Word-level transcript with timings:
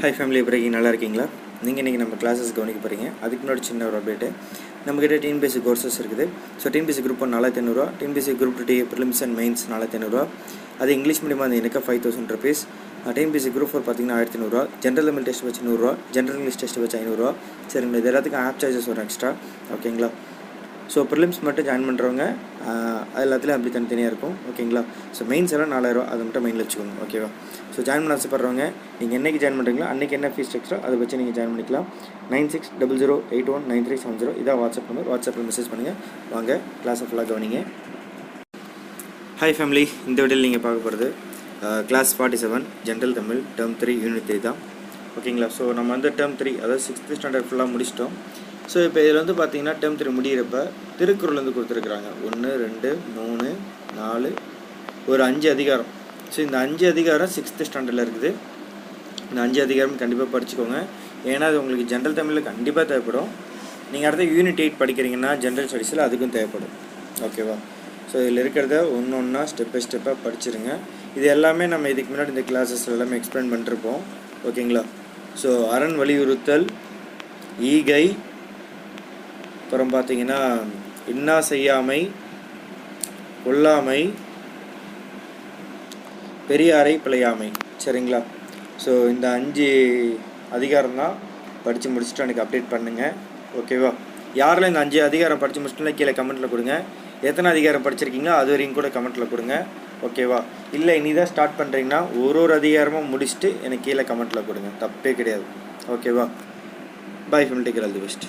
high 0.00 0.08
family 0.16 0.40
braking 0.46 0.74
நல்லா 0.74 0.90
இருக்கீங்களா 0.92 1.24
நீங்கள் 1.62 1.80
இன்றைக்கி 1.82 2.00
நம்ம 2.00 2.16
கிளாஸஸ் 2.22 2.50
கவனிக்க 2.56 2.80
போகிறீங்க 2.80 3.06
அதுக்கு 3.22 3.42
முன்னாடி 3.42 3.62
சின்ன 3.68 3.86
ஒரு 3.86 3.96
அப்டேட்டு 3.98 4.28
நம்மக்கிட்ட 4.86 5.16
டிஎன்பிஎஸ்சி 5.22 5.60
கோர்சஸ் 5.66 5.96
இருக்குது 6.00 6.24
ஸோ 6.62 6.72
டிஎன்பிஎஸ்சி 6.74 7.04
குரூப் 7.06 7.22
ஒன் 7.26 7.32
நாலாயிரத்தி 7.34 7.62
ஐநூறுரூவா 7.62 7.86
TNPSC 8.00 8.34
group 8.42 8.60
two 8.62 8.76
prelims 8.92 9.22
and 9.26 9.36
mains 9.38 9.64
நாலாயிரத்தி 9.70 9.98
ஐநூறுரூவா 10.00 10.24
அது 10.80 10.90
இங்கிலீஷ் 10.92 11.22
மீடியமாக 11.22 11.48
அந்த 11.48 11.56
எனக்கு 11.56 11.82
five 11.86 12.02
thousand 12.04 12.34
rupees 12.36 12.62
TNPSC 13.12 13.52
group 13.56 13.72
four 13.72 13.86
பார்த்தீங்கன்னா 13.86 14.18
ஆயிரத்தி 14.18 14.40
நூறுரூவா 14.42 14.64
ஜென்ரல் 14.84 15.08
தமிழ் 15.10 15.26
டெஸ்ட் 15.26 15.44
வச்சு 15.44 15.62
நூறுரூவா 15.62 15.94
ஜென்ரல் 16.14 16.38
இங்கிலீஷ் 16.38 16.60
டெஸ்ட் 16.62 16.80
வச்சு 16.82 16.98
ஐநூறுரூவா 17.00 17.32
சரிங்களா 17.72 18.00
இது 18.02 18.10
எல்லாத்துக்கும் 18.12 18.44
ஆப் 18.44 18.60
சார்ஜஸ் 18.62 18.88
வரும் 18.90 19.04
எக்ஸ்ட்ரா 19.04 19.30
ஓகேங்களா 19.76 20.10
ஸோ 20.92 21.00
ப்ரிலிம்ஸ் 21.10 21.38
மட்டும் 21.46 21.66
ஜாயின் 21.66 21.86
பண்ணுறவங்க 21.88 22.24
அது 23.12 23.22
எல்லாத்துலேயும் 23.24 23.58
அப்படி 23.58 23.72
தனித்தனியாக 23.74 24.10
இருக்கும் 24.12 24.34
ஓகேங்களா 24.50 24.82
ஸோ 25.16 25.24
மெயின்ஸ் 25.30 25.54
எல்லாம் 25.56 25.72
நாலாயிரம் 25.74 26.08
அது 26.12 26.24
மட்டும் 26.26 26.44
மெயினில் 26.46 26.64
வச்சுக்கோங்க 26.64 26.94
ஓகேவா 27.04 27.28
ஸோ 27.74 27.82
ஜாயின் 27.88 28.04
பண்ண 28.04 28.16
ஆசைப்படுறவங்க 28.16 28.64
நீங்கள் 29.00 29.16
என்றைக்கு 29.18 29.40
ஜாயின் 29.42 29.58
பண்ணுறீங்களோ 29.58 29.88
அன்றைக்கி 29.92 30.16
என்ன 30.18 30.30
ஃபீஸ் 30.34 30.48
ஸ்ட்ரக்சரோ 30.50 30.78
அதை 30.86 30.96
வச்சு 31.02 31.20
நீங்கள் 31.22 31.36
ஜாயின் 31.38 31.52
பண்ணிக்கலாம் 31.52 31.88
nine 32.32 32.50
six 32.54 32.72
double 32.80 33.00
zero 33.02 33.16
eight 33.34 33.50
one 33.54 33.66
nine 33.70 33.84
three 33.88 33.98
seven 34.02 34.20
zero 34.22 34.34
இதான் 34.42 34.60
வாட்ஸ்அப் 34.62 34.88
நம்பர் 34.90 35.10
வாட்ஸ்அப்பில் 35.12 35.48
மெசேஜ் 35.50 35.70
பண்ணுங்கள் 35.72 35.98
வாங்க 36.32 36.52
கிளாஸை 36.82 37.08
ஃபுல்லாக 37.08 37.28
கவனிங்க 37.32 37.60
ஹாய் 39.40 39.56
ஃபேமிலி 39.56 39.84
இந்த 40.06 40.18
விடையில் 40.22 40.46
நீங்கள் 40.46 40.64
பார்க்க 40.64 40.86
போகிறது 40.86 41.08
class 41.88 42.10
forty 42.16 42.38
seven 42.42 42.64
general 42.86 43.14
Tamil 43.14 43.42
term 43.56 43.76
three 43.80 43.92
unit 44.02 44.26
three 44.28 44.38
தான் 44.40 44.58
ஓகேங்களா 45.18 45.48
ஸோ 45.56 45.64
நம்ம 45.72 45.90
வந்து 45.94 46.10
டேர்ம் 46.18 46.36
த்ரீ 46.38 46.50
அதாவது 46.58 46.82
சிக்ஸ்த்து 46.86 47.16
ஸ்டாண்டர்ட் 47.18 47.48
ஃபுல்லாக 47.48 47.72
முடிச்சிட்டோம் 47.72 48.14
ஸோ 48.72 48.78
இப்போ 48.86 48.98
இதில் 49.00 49.20
வந்து 49.20 49.34
பார்த்தீங்கன்னா 49.34 49.74
டெம் 49.78 49.98
திரு 49.98 50.12
முடிகிறப்ப 50.16 50.60
திருக்குறள் 50.98 51.40
வந்து 51.40 51.54
கொடுத்துருக்குறாங்க 51.56 52.08
ஒன்று 52.26 52.50
ரெண்டு 52.64 52.88
மூணு 53.16 53.48
நாலு 53.96 54.30
ஒரு 55.08 55.22
அஞ்சு 55.22 55.48
அதிகாரம் 55.50 55.90
ஸோ 56.32 56.38
இந்த 56.40 56.56
அஞ்சு 56.58 56.84
அதிகாரம் 56.90 57.32
சிக்ஸ்த்து 57.34 57.66
ஸ்டாண்டர்டில் 57.68 58.04
இருக்குது 58.04 58.30
இந்த 59.28 59.38
அஞ்சு 59.40 59.60
அதிகாரம் 59.62 59.96
கண்டிப்பாக 59.96 60.28
படிச்சுக்கோங்க 60.32 60.78
ஏன்னா 61.26 61.46
அது 61.46 61.60
உங்களுக்கு 61.60 61.86
ஜென்ரல் 61.92 62.18
தமிழில் 62.18 62.48
கண்டிப்பாக 62.50 62.86
தேவைப்படும் 62.86 63.30
நீங்கள் 63.92 64.08
அடுத்த 64.08 64.24
யூனிட் 64.32 64.60
எயிட் 64.60 64.80
படிக்கிறீங்கன்னா 64.80 65.30
ஜென்ரல் 65.42 65.68
ஸ்டடீஸில் 65.68 66.06
அதுக்கும் 66.06 66.34
தேவைப்படும் 66.36 66.74
ஓகேவா 67.26 67.56
ஸோ 68.10 68.16
இதில் 68.22 68.40
இருக்கிறத 68.42 68.76
ஒன்று 68.90 69.16
ஒன்றா 69.16 69.42
ஸ்டெப் 69.46 69.72
பை 69.72 69.80
ஸ்டெப்பாக 69.80 70.16
படிச்சுருங்க 70.24 70.70
இது 71.16 71.26
எல்லாமே 71.28 71.66
நம்ம 71.66 71.88
இதுக்கு 71.88 72.12
முன்னாடி 72.12 72.32
இந்த 72.34 72.44
கிளாஸஸ் 72.48 72.86
எல்லாமே 72.90 73.16
எக்ஸ்பிளைன் 73.16 73.52
பண்ணிருப்போம் 73.52 74.02
ஓகேங்களா 74.48 74.82
ஸோ 75.42 75.50
அரண் 75.68 75.96
வலியுறுத்தல் 75.96 76.66
ஈகை 77.68 78.04
அப்புறம் 79.66 79.88
பார்த்தீங்கன்னா 79.94 80.40
இன்னா 81.08 81.36
செய்யாமை 81.46 82.00
கொல்லாமை 83.44 84.00
பெரியாரை 86.48 86.92
பிழையாமை 87.04 87.48
சரிங்களா 87.84 88.20
ஸோ 88.84 88.92
இந்த 89.08 89.26
அஞ்சு 89.30 89.66
அதிகாரம் 90.52 90.94
தான் 90.94 91.16
படித்து 91.64 91.88
முடிச்சுட்டு 91.88 92.24
எனக்கு 92.24 92.44
அப்டேட் 92.44 92.70
பண்ணுங்கள் 92.74 93.16
ஓகேவா 93.56 93.90
யாரெல்லாம் 94.34 94.72
இந்த 94.72 94.84
அஞ்சு 94.84 95.00
அதிகாரம் 95.02 95.42
படித்து 95.42 95.62
முடிச்சுட்டு 95.62 95.96
கீழே 95.98 96.14
கமெண்ட்டில் 96.14 96.52
கொடுங்க 96.54 96.76
எத்தனை 97.22 97.50
அதிகாரம் 97.50 97.84
படிச்சிருக்கீங்களோ 97.84 98.36
அது 98.36 98.52
வரைக்கும் 98.52 98.78
கூட 98.78 98.90
கமெண்ட்டில் 98.94 99.30
கொடுங்க 99.30 99.56
ஓகேவா 100.06 100.40
இல்லை 100.72 100.96
இனி 100.98 101.12
தான் 101.12 101.30
ஸ்டார்ட் 101.32 101.60
பண்ணுறீங்கன்னா 101.60 102.02
ஒரு 102.22 102.40
ஒரு 102.42 102.54
அதிகாரமும் 102.56 103.12
முடிச்சுட்டு 103.12 103.50
எனக்கு 103.62 103.86
கீழே 103.86 104.04
கமெண்ட்டில் 104.06 104.46
கொடுங்க 104.46 104.72
தப்பே 104.80 105.12
கிடையாது 105.14 105.46
ஓகேவா 105.92 106.26
பை 107.30 107.44
ஃபெமிலிட்டிக்கல் 107.44 107.86
all 107.86 107.96
the 107.98 108.04
best 108.04 108.26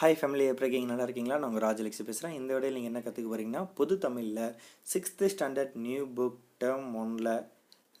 hi 0.00 0.16
family 0.16 0.44
எப்படி 0.44 0.64
இருக்கீங்க 0.64 0.88
நல்லா 0.88 1.04
இருக்கீங்களா 1.04 1.36
நான் 1.36 1.46
உங்கள் 1.46 1.62
ராஜலக்ஷி 1.62 2.02
பேசுகிறேன் 2.02 2.34
இந்த 2.34 2.50
விடையில் 2.52 2.76
நீங்கள் 2.76 2.90
என்ன 2.90 3.00
கற்றுக்க 3.00 3.28
போகிறீங்கன்னா 3.28 3.62
புது 3.74 3.94
தமிழில் 3.98 4.42
sixth 4.86 5.30
standard 5.32 5.76
new 5.82 6.02
book 6.16 6.42
term 6.62 6.90
ஒனில் 6.96 7.30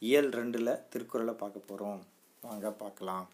இயல் 0.02 0.30
ரெண்டில் 0.32 0.72
திருக்குறளை 0.90 1.34
பார்க்க 1.36 1.68
போகிறோம் 1.68 2.00
வாங்க 2.42 2.70
பார்க்கலாம் 2.78 3.24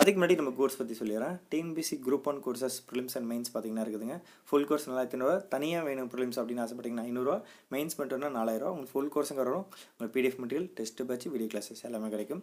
அதுக்கு 0.00 0.18
முன்னாடி 0.18 0.36
நம்ம 0.38 0.52
கோர்ஸ் 0.58 0.76
பற்றி 0.76 0.94
சொல்லிடுறேன் 0.98 1.34
TNPSC 1.50 1.94
group 2.04 2.28
one 2.30 2.38
courses 2.40 2.76
prelims 2.88 3.16
and 3.16 3.28
mains 3.30 3.50
பார்த்தீங்கன்னா 3.50 3.82
இருக்குதுங்க 3.84 4.14
ஃபுல் 4.48 4.66
கோர்ஸ் 4.68 4.86
நல்லா 4.88 5.02
ஐநூறுவா 5.06 5.34
தனியாக 5.54 5.82
வேணும் 5.88 6.08
ப்ரிலிம்ஸ் 6.12 6.38
அப்படின்னு 6.40 6.62
ஆசைப்பட்டீங்கன்னா 6.64 7.04
ஐநூறுரூவா 7.08 7.36
மெயின்ஸ் 7.74 7.96
மட்டும்னா 7.98 8.30
நாலாயிரூவா 8.36 8.70
உங்களுக்கு 8.70 8.94
ஃபுல் 8.94 9.10
கோர்ஸுங்க 9.14 9.42
வரும் 9.42 9.64
உங்களுக்கு 9.90 10.14
PDF 10.16 10.38
material 10.42 10.68
test 10.78 11.02
batch 11.10 11.26
video 11.28 11.50
classes 11.52 11.84
எல்லாமே 11.88 12.08
கிடைக்கும் 12.08 12.40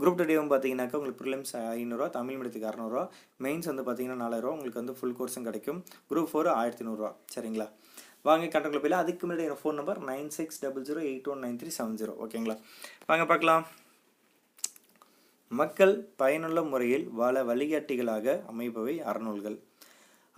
குரூப் 0.00 0.18
டூ 0.18 0.26
டேவும் 0.30 0.50
பார்த்தீங்கன்னாக்கா 0.52 0.98
உங்களுக்கு 0.98 1.22
ப்ரிலிம்ஸ் 1.22 1.54
ஐநூறுரூவா 1.74 2.10
தமிழ் 2.16 2.38
மீடியத்துக்கு 2.38 2.70
அறநூறுவா 2.72 3.04
மெயின்ஸ் 3.40 3.70
வந்து 3.70 3.84
பார்த்தீங்கன்னா 3.84 4.20
நாலாயிரூவா 4.24 4.54
உங்களுக்கு 4.56 4.82
வந்து 4.82 4.98
ஃபுல் 4.98 5.16
கோர்ஸும் 5.16 5.48
கிடைக்கும் 5.48 5.80
குரூப் 6.10 6.30
ஃபோர் 6.32 6.52
ஆயிரத்தி 6.56 6.86
நூறுரூவா 6.88 7.12
சரிங்களா 7.30 7.68
வாங்க 8.24 8.46
கண்டக்டில் 8.48 8.84
போயில 8.84 9.02
அதுக்கு 9.02 9.24
முன்னாடி 9.24 9.44
என் 9.46 9.60
phone 9.60 9.76
number 9.76 10.04
nine 10.08 10.30
six 10.34 10.62
double 10.62 10.86
zero 10.86 11.02
eight 11.08 11.28
one 11.30 11.44
nine 11.44 11.58
three 11.58 11.72
seven 11.74 11.98
zero 11.98 12.14
ஓகேங்களா 12.24 12.56
வாங்க 13.06 13.26
பார்க்கலாம் 13.26 13.64
மக்கள் 15.50 15.94
பயனுள்ள 16.16 16.60
முறையில் 16.64 17.04
வாழ 17.12 17.42
வழிகாட்டிகளாக 17.44 18.36
அமைப்பவை 18.46 18.94
அறநூல்கள் 19.04 19.58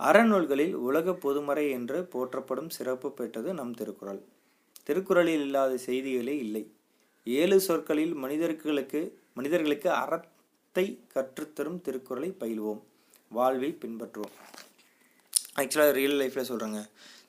அறநூல்களில் 0.00 0.74
உலக 0.80 1.14
பொதுமறை 1.22 1.64
என்று 1.70 1.98
போற்றப்படும் 2.12 2.68
சிறப்பு 2.68 3.08
பெற்றது 3.10 3.52
நம் 3.54 3.74
திருக்குறள் 3.74 4.20
திருக்குறளில் 4.82 5.42
இல்லாத 5.42 5.72
செய்திகளே 5.84 6.34
இல்லை 6.38 6.64
ஏழு 7.26 7.56
சொற்களில் 7.60 8.14
மனிதர்களுக்கு 8.16 9.00
மனிதர்களுக்கு 9.34 9.88
அறத்தை 9.94 10.84
கற்றுத்தரும் 11.14 11.80
திருக்குறளை 11.80 12.30
பயில்வோம் 12.40 12.82
வாழ்வை 13.30 13.70
பின்பற்றுவோம் 13.82 14.36
ஆக்சுவலாக 15.58 15.92
ரியல் 15.92 16.18
லைஃப்பில் 16.18 16.48
சொல்கிறேங்க 16.48 16.80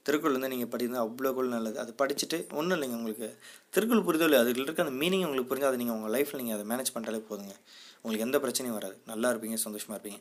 திருக்குறள் 0.05 0.35
வந்து 0.35 0.51
நீங்கள் 0.51 0.71
படிக்கிறது 0.71 1.01
அவ்வளோக்குள் 1.03 1.53
நல்லது 1.53 1.77
அது 1.79 1.91
படிச்சுட்டு 1.99 2.37
ஒன்றும் 2.53 2.75
இல்லைங்க 2.77 2.95
உங்களுக்கு 2.95 3.27
திருக்குறள் 3.73 4.05
புரிதல் 4.05 4.39
அதுக்கு 4.39 4.61
இருக்க 4.61 4.85
அந்த 4.85 4.95
மீனிங் 5.01 5.25
உங்களுக்கு 5.25 5.49
புரிஞ்சு 5.49 5.69
அதை 5.69 5.79
நீங்கள் 5.79 5.97
உங்கள் 5.97 6.13
லைஃப்பில் 6.15 6.41
நீங்கள் 6.41 6.57
அதை 6.57 6.65
மேனேஜ் 6.71 6.93
பண்ணிட்டாலே 6.93 7.21
போதுங்க 7.29 7.55
உங்களுக்கு 8.01 8.27
எந்த 8.27 8.39
பிரச்சனையும் 8.39 8.77
வராது 8.77 8.97
நல்லா 9.05 9.29
இருப்பீங்க 9.29 9.59
சந்தோஷமாக 9.63 9.95
இருப்பீங்க 9.95 10.19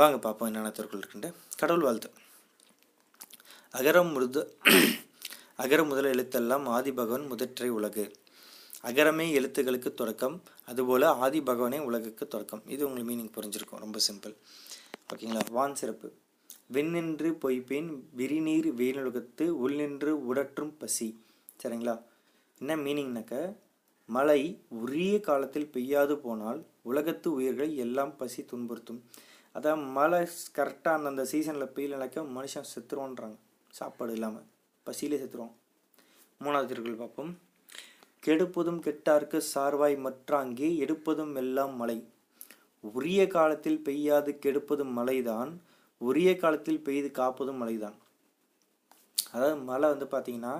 வாங்க 0.00 0.18
பார்ப்போம் 0.18 0.48
என்னென்ன 0.48 0.72
திருக்குறள் 0.72 1.02
இருக்குன்ட்டு 1.02 1.30
கடவுள் 1.56 1.86
வாழ்த்து 1.86 2.10
அகரம் 3.74 4.12
முருது 4.12 4.42
அகர 5.56 5.80
முதல் 5.84 6.12
எழுத்தெல்லாம் 6.12 6.64
ஆதி 6.68 6.92
பகவன் 6.92 7.26
முதற்றை 7.26 7.68
உலகு 7.70 8.04
அகரமே 8.84 9.26
எழுத்துகளுக்கு 9.32 9.90
தொடக்கம் 9.94 10.36
அதுபோல் 10.64 11.06
ஆதி 11.18 11.40
பகவனே 11.42 11.78
உலகுக்கு 11.80 12.24
தொடக்கம் 12.28 12.62
இது 12.66 12.82
உங்களுக்கு 12.86 13.10
மீனிங் 13.10 13.34
புரிஞ்சிருக்கும் 13.34 13.80
ரொம்ப 13.80 14.00
சிம்பிள் 14.00 14.34
ஓகேங்களா 15.08 15.44
வான் 15.50 15.78
சிறப்பு 15.78 16.08
வெண்ணின்று 16.72 17.30
பொய்ப்பேன் 17.40 17.88
விரிநீர் 18.12 18.68
வேலுலகத்து 18.76 19.44
உள்நின்று 19.62 20.12
உடற்றும் 20.28 20.74
பசி 20.78 21.08
சரிங்களா 21.62 21.94
என்ன 22.60 22.76
மீனிங்னாக்க 22.76 23.36
மழை 24.08 24.40
உரிய 24.78 25.14
காலத்தில் 25.20 25.70
பெய்யாது 25.70 26.14
போனால் 26.18 26.60
உலகத்து 26.82 27.28
உயிர்களை 27.32 27.68
எல்லாம் 27.76 28.12
பசி 28.16 28.42
துன்புறுத்தும் 28.42 29.00
அதான் 29.54 29.82
மழை 29.92 30.20
கரெக்டாக 30.54 30.98
அந்தந்த 30.98 31.24
சீசனில் 31.24 31.72
பெய்யலைனாக்க 31.72 32.24
மனுஷன் 32.32 32.70
செத்துருவோன்றாங்க 32.72 33.38
சாப்பாடு 33.70 34.12
இல்லாமல் 34.12 34.46
பசியிலே 34.86 35.18
செத்துருவோம் 35.18 35.54
மூணாவது 36.40 36.70
திருக்குள் 36.70 37.02
பார்ப்போம் 37.02 37.32
கெடுப்பதும் 38.22 38.80
கெட்டார்க்கு 38.80 39.38
சார்வாய் 39.52 39.96
மற்றாங்கே 40.04 40.70
எடுப்பதும் 40.78 41.34
எல்லாம் 41.36 41.74
மழை 41.76 41.98
உரிய 42.84 43.20
காலத்தில் 43.28 43.82
பெய்யாது 43.82 44.30
கெடுப்பதும் 44.44 44.94
மழைதான் 44.94 45.50
ஒரே 46.02 46.32
காலத்தில் 46.36 46.82
பெய்து 46.82 47.08
காப்பதும் 47.12 47.60
மழைதான் 47.62 47.96
அதாவது 49.28 49.56
மழை 49.64 49.86
வந்து 49.88 50.06
பார்த்திங்கன்னா 50.06 50.54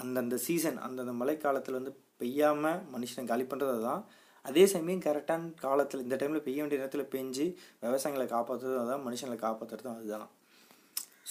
அந்தந்த 0.00 0.36
சீசன் 0.38 0.78
அந்தந்த 0.78 1.12
மழை 1.14 1.36
காலத்தில் 1.36 1.78
வந்து 1.78 1.92
பெய்யாமல் 2.16 2.80
மனுஷனை 2.92 3.24
காலி 3.24 3.44
பண்ணுறது 3.44 3.80
தான் 3.82 4.02
அதே 4.44 4.64
சமயம் 4.66 5.04
கரெக்டான 5.04 5.48
காலத்தில் 5.60 6.02
இந்த 6.02 6.16
டைமில் 6.16 6.44
பெய்ய 6.44 6.60
வேண்டிய 6.60 6.80
நேரத்தில் 6.80 7.10
பெஞ்சு 7.12 7.46
விவசாயங்களை 7.82 8.26
காப்பாற்றுறது 8.28 8.76
அதுதான் 8.76 9.06
மனுஷங்களை 9.06 9.38
காப்பாற்றுறதும் 9.38 9.96
அதுதான் 9.96 10.32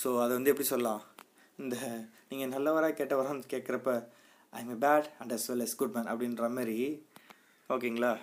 ஸோ 0.00 0.09
அதை 0.21 0.31
வந்து 0.35 0.51
எப்படி 0.51 0.67
சொல்லலாம் 0.67 1.03
இந்த 1.59 1.75
நீங்கள் 2.29 2.53
நல்லவராக 2.55 2.95
கெட்டவரான்னு 2.95 3.51
கேட்குறப்ப 3.53 3.91
I 4.53 4.61
am 4.63 4.81
bad 4.81 5.07
and 5.19 5.33
as 5.33 5.47
well 5.49 5.65
as 5.65 5.77
good 5.77 5.95
man 5.95 6.09
அப்படின்ற 6.11 6.47
மாதிரி 6.49 6.77
ஓகேங்களா 7.69 8.13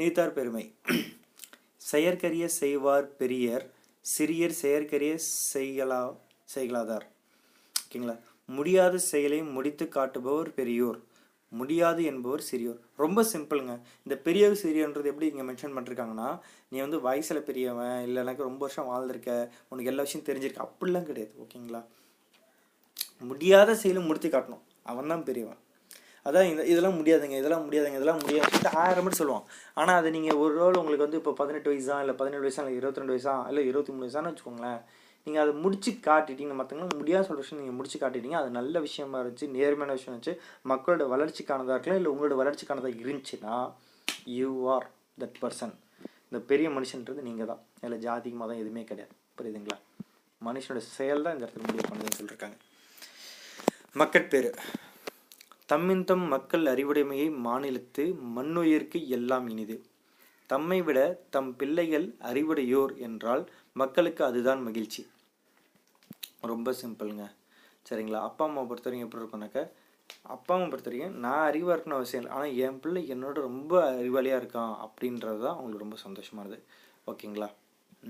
நீத்தார் 0.00 0.36
பெருமை 0.36 0.64
செயற்கரிய 1.88 2.44
செய்வார் 2.54 3.08
பெரியர் 3.16 3.64
சிறியர் 4.04 4.54
செயற்கரிய 4.58 5.12
செய்களா 5.52 6.00
செய்களாதார் 6.48 7.06
ஓகேங்களா 7.76 8.16
முடியாத 8.48 8.96
செயலை 9.04 9.38
முடித்து 9.52 9.84
காட்டுபவர் 9.88 10.50
பெரியோர் 10.54 10.98
முடியாது 11.52 12.02
என்பவர் 12.04 12.42
சிறியோர் 12.42 12.80
ரொம்ப 12.96 13.22
சிம்பிளுங்க 13.24 13.74
இந்த 14.06 14.14
பெரிய 14.18 14.44
சிறியன்றது 14.54 15.10
எப்படி 15.12 15.28
இங்கே 15.28 15.44
மென்ஷன் 15.44 15.74
பண்ணிருக்காங்கன்னா 15.76 16.28
நீ 16.68 16.78
வந்து 16.80 16.98
வயசில் 17.00 17.46
பெரியவன் 17.46 17.98
இல்லை 18.02 18.20
எனக்கு 18.22 18.42
ரொம்ப 18.42 18.60
வருஷம் 18.60 18.88
வாழ்ந்திருக்க 18.88 19.32
உனக்கு 19.68 19.92
எல்லா 19.92 20.06
விஷயம் 20.06 20.26
தெரிஞ்சிருக்க 20.26 20.66
அப்படிலாம் 20.66 21.08
கிடையாது 21.10 21.34
ஓகேங்களா 21.44 21.82
முடியாத 23.24 23.76
செயலும் 23.76 24.08
முடித்து 24.08 24.30
காட்டணும் 24.30 24.64
அவன் 24.84 25.12
தான் 25.12 25.26
பெரியவன் 25.26 25.60
அதான் 26.26 26.48
இந்த 26.50 26.62
இதெல்லாம் 26.64 26.98
முடியாதுங்க 26.98 27.36
இதெல்லாம் 27.36 27.64
முடியாதுங்க 27.64 27.98
இதெல்லாம் 27.98 28.20
முடியாது 28.20 28.46
சொல்லிட்டு 28.46 28.78
ஆயிரம் 28.82 29.04
மட்டும் 29.04 29.22
சொல்லுவான் 29.22 29.46
ஆனால் 29.74 29.96
அது 29.96 30.10
நீங்கள் 30.10 30.38
ஒரு 30.38 30.54
ரோல் 30.54 30.78
உங்களுக்கு 30.78 31.06
வந்து 31.06 31.18
இப்போ 31.18 31.32
பதினெட்டு 31.32 31.70
வயசா 31.72 31.96
இல்லை 32.00 32.14
பதினேழு 32.14 32.44
வயசா 32.44 32.62
இல்லை 32.62 32.76
இருபத்தி 32.76 33.00
ரெண்டு 33.00 33.14
வயசா 33.14 33.34
இல்லை 33.48 33.64
இருபத்தி 33.66 33.92
மூணு 33.92 34.04
வயசானு 34.06 34.30
வச்சுக்கோங்களேன் 34.30 34.80
நீங்கள் 35.26 35.42
அதை 35.42 35.52
முடிச்சு 35.60 35.90
காட்டிட்டீங்க 36.06 36.54
மற்றவங்களும் 36.54 36.98
முடியாத 36.98 37.24
சொல்கிற 37.26 37.44
விஷயம் 37.44 37.60
நீங்கள் 37.62 37.76
முடிச்சு 37.76 37.98
காட்டிட்டீங்க 37.98 38.38
அது 38.38 38.50
நல்ல 38.50 38.80
விஷயமா 38.80 39.20
இருந்துச்சு 39.20 39.48
நேர்மையான 39.52 39.96
விஷயம் 39.98 40.12
இருந்துச்சு 40.12 40.34
மக்களோட 40.66 41.06
வளர்ச்சிக்கானதாக 41.08 41.76
இருக்கலாம் 41.76 42.00
இல்லை 42.00 42.12
உங்களோட 42.12 42.36
வளர்ச்சிக்கானதாக 42.40 43.02
இருந்துச்சுன்னா 43.02 43.56
யூ 44.34 44.50
ஆர் 44.68 44.86
தட் 45.20 45.38
பர்சன் 45.40 45.74
இந்த 46.26 46.40
பெரிய 46.46 46.68
மனுஷன்றது 46.70 47.22
நீங்கள் 47.22 47.46
தான் 47.46 47.62
இல்லை 47.82 47.98
ஜாதி 47.98 48.32
மதம் 48.36 48.62
எதுவுமே 48.62 48.84
கிடையாது 48.84 49.14
புரியுதுங்களா 49.38 49.78
மனுஷனோட 50.42 50.80
செயல் 50.90 51.24
தான் 51.26 51.34
இந்த 51.34 51.44
இடத்துல 51.44 51.66
முடிவு 51.66 51.88
பண்ணுதுன்னு 51.88 52.18
சொல்லியிருக்காங்க 52.18 52.58
பேர் 54.28 54.50
தம்மின்தம் 55.68 56.24
மக்கள் 56.28 56.64
அறிவுடைமையை 56.66 57.28
மாநிலத்து 57.44 58.04
மண்ணுயிர்க்கு 58.34 58.98
எல்லாம் 59.08 59.46
இனிது 59.48 59.76
தம்மை 60.50 60.78
விட 60.82 60.98
தம் 61.30 61.48
பிள்ளைகள் 61.56 62.06
அறிவுடையோர் 62.22 62.92
என்றால் 62.98 63.44
மக்களுக்கு 63.76 64.22
அதுதான் 64.24 64.60
மகிழ்ச்சி 64.62 65.02
ரொம்ப 66.46 66.74
சிம்பிளுங்க 66.80 67.26
சரிங்களா 67.86 68.20
அப்பா 68.22 68.44
அம்மா 68.44 68.62
பொறுத்த 68.62 68.88
வரைக்கும் 68.88 69.06
எப்படி 69.06 69.22
இருக்கும்னாக்க 69.22 69.62
அப்பா 70.26 70.52
அம்மா 70.54 70.68
பொறுத்த 70.68 70.90
வரைக்கும் 70.90 71.16
நான் 71.18 71.46
அறிவாக 71.46 71.74
இருக்கணும் 71.74 71.98
அவசியம் 71.98 72.22
இல்லை 72.22 72.34
ஆனால் 72.34 72.54
என் 72.60 72.78
பிள்ளை 72.80 73.02
என்னோட 73.08 73.36
ரொம்ப 73.40 73.72
அறிவாளியாக 73.94 74.40
இருக்கான் 74.40 74.74
அப்படின்றது 74.84 75.40
தான் 75.40 75.56
அவங்களுக்கு 75.56 75.84
ரொம்ப 75.84 75.98
சந்தோஷமானது 76.04 76.58
ஓகேங்களா 77.06 77.48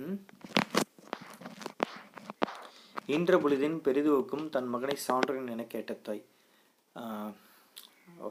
ம் 0.00 0.19
இன்ற 3.09 3.39
பொழுதின் 3.39 3.81
பெரிதுவுக்கும் 3.81 4.47
தன் 4.49 4.69
மகனை 4.69 4.99
சான்றன் 5.03 5.51
என 5.51 5.65
கேட்ட 5.69 5.95
தாய் 6.03 6.23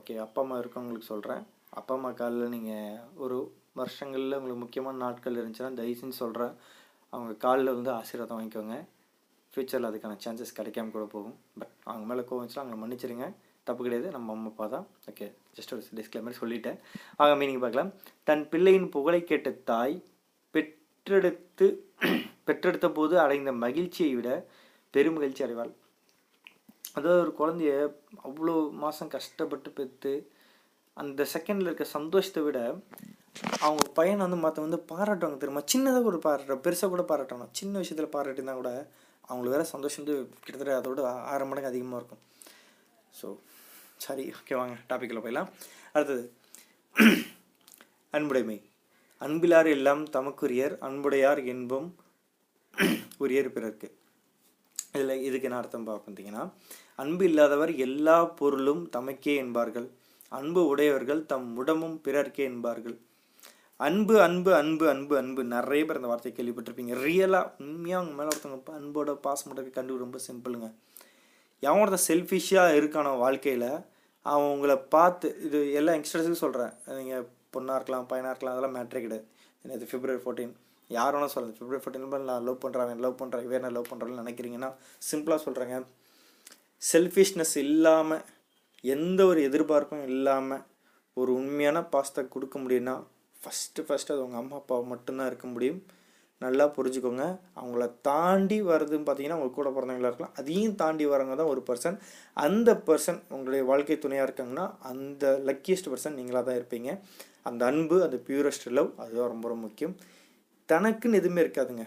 ஓகே 0.03 0.15
அப்பா 0.21 0.39
அம்மா 0.41 0.55
இருக்கவங்களுக்கு 0.59 1.07
சொல்கிறேன் 1.09 1.43
அப்பா 1.73 1.93
அம்மா 1.93 2.09
காலில் 2.11 2.49
நீங்கள் 2.49 2.97
ஒரு 3.17 3.35
வருஷங்களில் 3.75 4.35
உங்களுக்கு 4.37 4.63
முக்கியமான 4.63 4.97
நாட்கள் 4.97 5.37
இருந்துச்சுன்னா 5.37 5.69
தயவுசெஞ்சு 5.77 6.17
சொல்கிறேன் 6.17 6.51
அவங்க 7.13 7.33
காலில் 7.37 7.71
வந்து 7.71 7.91
ஆசீர்வாதம் 7.91 8.37
வாங்கிக்கோங்க 8.37 8.77
ஃப்யூச்சரில் 9.53 9.89
அதுக்கான 9.89 10.17
சான்சஸ் 10.23 10.51
கிடைக்காம 10.57 10.91
கூட 10.91 11.05
போகும் 11.13 11.37
பட் 11.55 11.71
அவங்க 11.85 12.05
மேலே 12.05 12.23
கோவச்சுலாம் 12.23 12.63
அவங்களை 12.63 12.79
மன்னிச்சிருங்க 12.81 13.27
தப்பு 13.67 13.81
கிடையாது 13.81 14.09
நம்ம 14.11 14.33
அம்மா 14.33 14.51
அப்பா 14.51 14.67
தான் 14.67 14.85
ஓகே 15.09 15.27
ஜஸ்ட் 15.55 15.71
ஒரு 15.71 15.83
டிஸ்கிளைமர் 15.93 16.39
சொல்லிட்டேன் 16.41 16.81
ஆக 17.17 17.31
மீனிங் 17.35 17.61
பார்க்கலாம் 17.61 17.93
தன் 18.27 18.43
பிள்ளையின் 18.49 18.89
புகழை 18.89 19.21
கேட்ட 19.23 19.55
தாய் 19.65 19.95
பெற்றெடுத்து 20.55 21.69
பெற்றெடுத்த 22.45 22.89
போது 22.91 23.15
அடைந்த 23.19 23.53
மகிழ்ச்சியை 23.61 24.11
விட 24.15 24.31
பெருமகிழ்ச்சி 24.93 25.45
அடைவாள் 25.45 25.73
அதாவது 26.95 27.21
ஒரு 27.21 27.31
குழந்தைய 27.37 27.73
அவ்வளோ 28.23 28.55
மாதம் 28.79 29.13
கஷ்டப்பட்டு 29.13 29.69
பெற்று 29.71 30.13
அந்த 30.97 31.21
செகண்டில் 31.31 31.69
இருக்க 31.69 31.85
சந்தோஷத்தை 31.91 32.41
விட 32.43 32.59
அவங்க 33.61 33.85
பையனை 33.93 34.19
வந்து 34.19 34.37
மற்ற 34.37 34.63
வந்து 34.63 34.79
பாராட்டுவாங்க 34.91 35.37
தெரியுமா 35.37 35.63
சின்னதாக 35.67 36.03
கூட 36.03 36.17
பாராட்டுறோம் 36.25 36.61
பெருசாக 36.61 36.89
கூட 36.89 37.03
பாராட்டணும் 37.05 37.53
சின்ன 37.53 37.79
விஷயத்தில் 37.79 38.13
பாராட்டினா 38.15 38.53
கூட 38.53 38.71
அவங்களுக்கு 39.23 39.55
வேற 39.55 39.65
சந்தோஷம் 39.71 40.01
வந்து 40.01 40.15
கிட்டத்தட்ட 40.37 40.77
அதோட 40.79 41.01
ஆறு 41.29 41.45
மடங்கு 41.45 41.71
அதிகமாக 41.71 41.99
இருக்கும் 41.99 42.21
ஸோ 43.13 43.27
சரி 43.97 44.25
ஓகே 44.33 44.55
வாங்க 44.55 44.75
டாப்பிக்கில் 44.87 45.23
போயிடலாம் 45.23 45.49
அடுத்தது 45.93 46.23
அன்புடைமை 48.13 48.57
அன்பிலார் 49.21 49.69
எல்லாம் 49.69 50.03
தமக்குரியர் 50.11 50.75
அன்புடையார் 50.81 51.41
என்பம் 51.45 51.89
உரியர் 53.17 53.53
பிறர்க்கு 53.53 53.87
இதில் 54.95 55.23
இதுக்கு 55.23 55.47
என்ன 55.47 55.59
அர்த்தம் 55.59 55.87
பார்த்தீங்கன்னா 55.87 56.43
அன்பு 56.95 57.23
இல்லாதவர் 57.25 57.71
எல்லா 57.79 58.17
பொருளும் 58.35 58.83
தமக்கே 58.93 59.33
என்பார்கள் 59.37 59.87
அன்பு 60.31 60.61
உடையவர்கள் 60.67 61.21
தம் 61.25 61.49
உடமும் 61.57 61.97
பிறர்க்கே 62.05 62.43
என்பார்கள் 62.45 62.95
அன்பு 63.79 64.15
அன்பு 64.21 64.51
அன்பு 64.53 64.85
அன்பு 64.89 65.13
அன்பு 65.17 65.41
நிறைய 65.47 65.83
பேர் 65.85 65.99
அந்த 65.99 66.09
வார்த்தையை 66.09 66.33
கேள்விப்பட்டிருப்பீங்க 66.33 66.95
ரியலாக 67.01 67.51
உண்மையாக 67.59 67.99
அவங்க 67.99 68.15
மேலே 68.19 68.29
ஒருத்தவங்க 68.29 68.73
அன்போட 68.73 69.15
பாசம் 69.21 69.49
மட்டும் 69.49 69.77
கண்டு 69.77 69.97
ரொம்ப 69.97 70.19
சிம்பிளுங்க 70.25 70.67
எவன் 71.63 71.81
ஒருத்தன் 71.81 72.07
செல்ஃபிஷாக 72.07 72.77
இருக்கான 72.79 73.15
வாழ்க்கையில் 73.17 73.69
அவன் 74.25 74.51
உங்களை 74.51 74.75
பார்த்து 74.89 75.29
இது 75.45 75.59
எல்லா 75.73 75.95
யங்ஸ்டர்ஸுக்கும் 75.95 76.43
சொல்கிறேன் 76.43 76.73
நீங்கள் 76.97 77.25
பொண்ணாக 77.53 77.77
இருக்கலாம் 77.77 78.07
பையனாக 78.07 78.33
இருக்கலாம் 78.33 78.55
அதெல்லாம் 78.55 78.77
மேட்ரே 78.77 79.01
கிடையாது 79.01 79.25
எனக்கு 79.65 79.89
ஃபிப்ரவரி 79.89 80.21
ஃபோர்டீன் 80.23 80.53
யார் 80.93 81.15
வேணால் 81.15 81.33
சொல்லலாம் 81.33 81.55
ஃபிப்ரவரி 81.55 81.81
ஃபோர்டீன் 81.81 82.29
நான் 82.29 82.45
லவ் 82.45 82.61
பண்ணுறேன் 82.63 83.03
லவ் 83.03 83.19
பண்ணுறேன் 83.19 83.45
இவர் 83.45 83.59
என்ன 83.59 83.71
லவ் 83.71 83.89
பண்ணுறேன்னு 83.89 84.21
நினைக்கிறீங்கன்னா 84.23 84.69
சிம்பிளாக 85.01 85.41
சொல்கிறேங்க 85.45 85.79
செல்ஃபிஷ்னஸ் 86.81 87.55
இல்லாமல் 87.65 88.23
எந்த 88.83 89.19
ஒரு 89.25 89.41
எதிர்பார்ப்பும் 89.43 90.05
இல்லாமல் 90.09 90.63
ஒரு 91.17 91.31
உண்மையான 91.33 91.81
பாஸ்தா 91.91 92.21
கொடுக்க 92.27 92.55
முடியும்னா 92.59 92.95
ஃபஸ்ட்டு 93.37 93.85
ஃபஸ்ட்டு 93.87 94.13
அது 94.13 94.23
உங்கள் 94.23 94.41
அம்மா 94.41 94.55
அப்பாவை 94.55 94.83
மட்டும்தான் 94.87 95.27
இருக்க 95.27 95.47
முடியும் 95.47 95.79
நல்லா 96.41 96.65
புரிஞ்சுக்கோங்க 96.75 97.25
அவங்கள 97.59 97.83
தாண்டி 98.01 98.57
வர்றதுன்னு 98.61 99.05
பார்த்தீங்கன்னா 99.05 99.37
உங்கள் 99.37 99.57
கூட 99.57 99.69
பிறந்தவங்களா 99.69 100.09
இருக்கலாம் 100.09 100.33
அதையும் 100.33 100.75
தாண்டி 100.75 101.05
வரவங்க 101.05 101.35
தான் 101.35 101.51
ஒரு 101.51 101.61
பர்சன் 101.67 101.97
அந்த 102.37 102.69
பர்சன் 102.87 103.19
உங்களுடைய 103.29 103.63
வாழ்க்கை 103.65 103.97
துணையாக 103.97 104.27
இருக்காங்கன்னா 104.27 104.65
அந்த 104.89 105.31
லக்கியஸ்ட் 105.45 105.89
பர்சன் 105.89 106.17
நீங்களாக 106.17 106.45
தான் 106.45 106.59
இருப்பீங்க 106.59 106.89
அந்த 107.41 107.61
அன்பு 107.65 107.95
அந்த 108.03 108.17
பியூரஸ்ட் 108.27 108.67
லவ் 108.71 108.91
அதுதான் 108.97 109.31
ரொம்ப 109.31 109.47
ரொம்ப 109.47 109.63
முக்கியம் 109.63 109.95
தனக்குன்னு 110.69 111.19
எதுவுமே 111.21 111.43
இருக்காதுங்க 111.43 111.85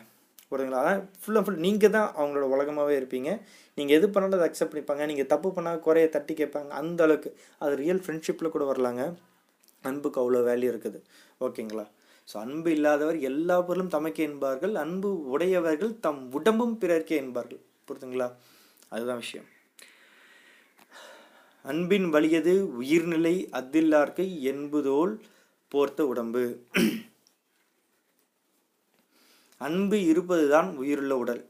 புரியுதுங்களா 0.48 0.80
அதான் 0.82 1.00
ஃபுல் 1.20 1.36
அண்ட் 1.36 1.46
ஃபுல் 1.46 1.62
நீங்கள் 1.62 1.92
தான் 1.92 2.08
அவங்களோட 2.16 2.46
உலகமாகவே 2.54 2.96
இருப்பீங்க 2.98 3.30
நீங்கள் 3.78 3.96
எது 3.96 4.06
பண்ணாலும் 4.08 4.38
அதை 4.38 4.46
அக்செப்ட் 4.48 4.72
பண்ணிப்பாங்க 4.72 5.06
நீங்கள் 5.06 5.30
தப்பு 5.32 5.48
பண்ணால் 5.50 5.80
குறைய 5.80 6.08
தட்டி 6.08 6.34
கேட்பாங்க 6.34 6.70
அந்த 6.74 7.02
அளவுக்கு 7.02 7.30
அது 7.60 7.72
ரியல் 7.76 8.02
ஃப்ரெண்ட்ஷிப்பில் 8.04 8.54
கூட 8.54 8.64
வரலாங்க 8.64 9.04
அன்புக்கு 9.84 10.20
அவ்வளோ 10.22 10.42
வேல்யூ 10.44 10.68
இருக்குது 10.72 11.00
ஓகேங்களா 11.40 11.86
ஸோ 12.28 12.36
அன்பு 12.36 12.70
இல்லாதவர் 12.70 13.18
எல்லா 13.22 13.56
பொருளும் 13.62 13.90
தமக்கே 13.90 14.22
என்பார்கள் 14.22 14.74
அன்பு 14.76 15.10
உடையவர்கள் 15.28 15.92
தம் 16.00 16.22
உடம்பும் 16.32 16.78
பிறர்க்கே 16.78 17.16
என்பார்கள் 17.16 17.60
புரியுதுங்களா 17.88 18.28
அதுதான் 18.92 19.20
விஷயம் 19.20 19.48
அன்பின் 21.64 22.08
வலியது 22.10 22.54
உயிர்நிலை 22.76 23.34
அதில்லார்க்கு 23.52 24.24
என்பதோல் 24.44 25.14
போர்த்த 25.72 26.00
உடம்பு 26.06 26.42
அன்பு 29.60 29.98
இருப்பது 30.06 30.44
தான் 30.48 30.68
உயிருள்ள 30.76 31.14
உடல் 31.16 31.42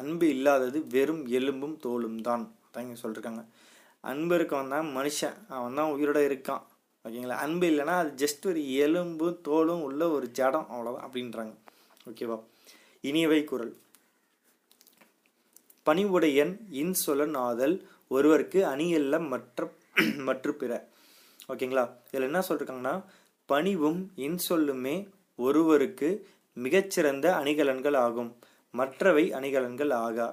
அன்பு 0.00 0.26
இல்லாதது 0.28 0.78
வெறும் 0.88 1.22
எலும்பும் 1.30 1.76
தோலும் 1.80 2.18
தான் 2.20 2.44
தங்க 2.70 2.94
சொல்லியிருக்காங்க 2.94 3.42
அன்பு 4.04 4.34
இருக்கவன் 4.34 4.74
தான் 4.74 4.88
மனுஷன் 4.92 5.38
அவன் 5.48 5.78
தான் 5.78 5.92
உயிரோட 5.94 6.20
இருக்கான் 6.24 6.64
ஓகேங்களா 7.04 7.38
அன்பு 7.38 7.66
இல்லைன்னா 7.70 7.94
அது 7.98 8.10
ஜஸ்ட் 8.16 8.46
ஒரு 8.46 8.62
எலும்பு 8.78 9.26
தோலும் 9.42 9.82
உள்ள 9.82 10.02
ஒரு 10.10 10.26
ஜடம் 10.32 10.68
அவ்வளோதான் 10.68 11.06
அப்படின்றாங்க 11.06 11.54
ஓகேவா 12.06 12.38
இனியவை 13.04 13.40
குரல் 13.44 13.74
பணிவுடையன் 15.86 16.54
இன்சொலன் 16.78 17.36
ஆதல் 17.40 17.76
ஒருவருக்கு 18.10 18.60
அணியல்ல 18.66 19.18
மற்ற 19.28 19.66
மற்ற 20.26 20.52
பிற 20.52 20.72
ஓகேங்களா 21.48 21.84
இதில் 22.08 22.28
என்ன 22.28 22.40
சொல்லிருக்காங்கன்னா 22.48 22.96
பணிவும் 23.48 24.00
இன்சொல்லுமே 24.18 24.96
ஒருவருக்கு 25.38 26.08
மிகச்சிறந்த 26.58 27.26
அணிகலன்கள் 27.36 27.98
ஆகும் 28.00 28.30
மற்றவை 28.74 29.24
அணிகலன்கள் 29.34 29.92
ஆகா 29.98 30.28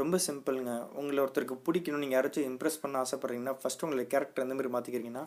ரொம்ப 0.00 0.16
சிம்பிளுங்க 0.24 0.74
உங்களை 0.94 1.18
ஒருத்தருக்கு 1.22 1.56
பிடிக்கணும் 1.64 2.02
நீங்கள் 2.02 2.16
யாராச்சும் 2.16 2.46
இம்ப்ரெஸ் 2.48 2.80
பண்ண 2.80 2.96
ஆசைப்பட்றீங்கன்னா 2.98 3.54
ஃபஸ்ட்டு 3.58 3.84
உங்களை 3.86 4.04
கேரக்டர் 4.06 4.44
எந்த 4.44 4.54
மாதிரி 4.54 4.70
மாற்றிக்கிறீங்கன்னா 4.72 5.24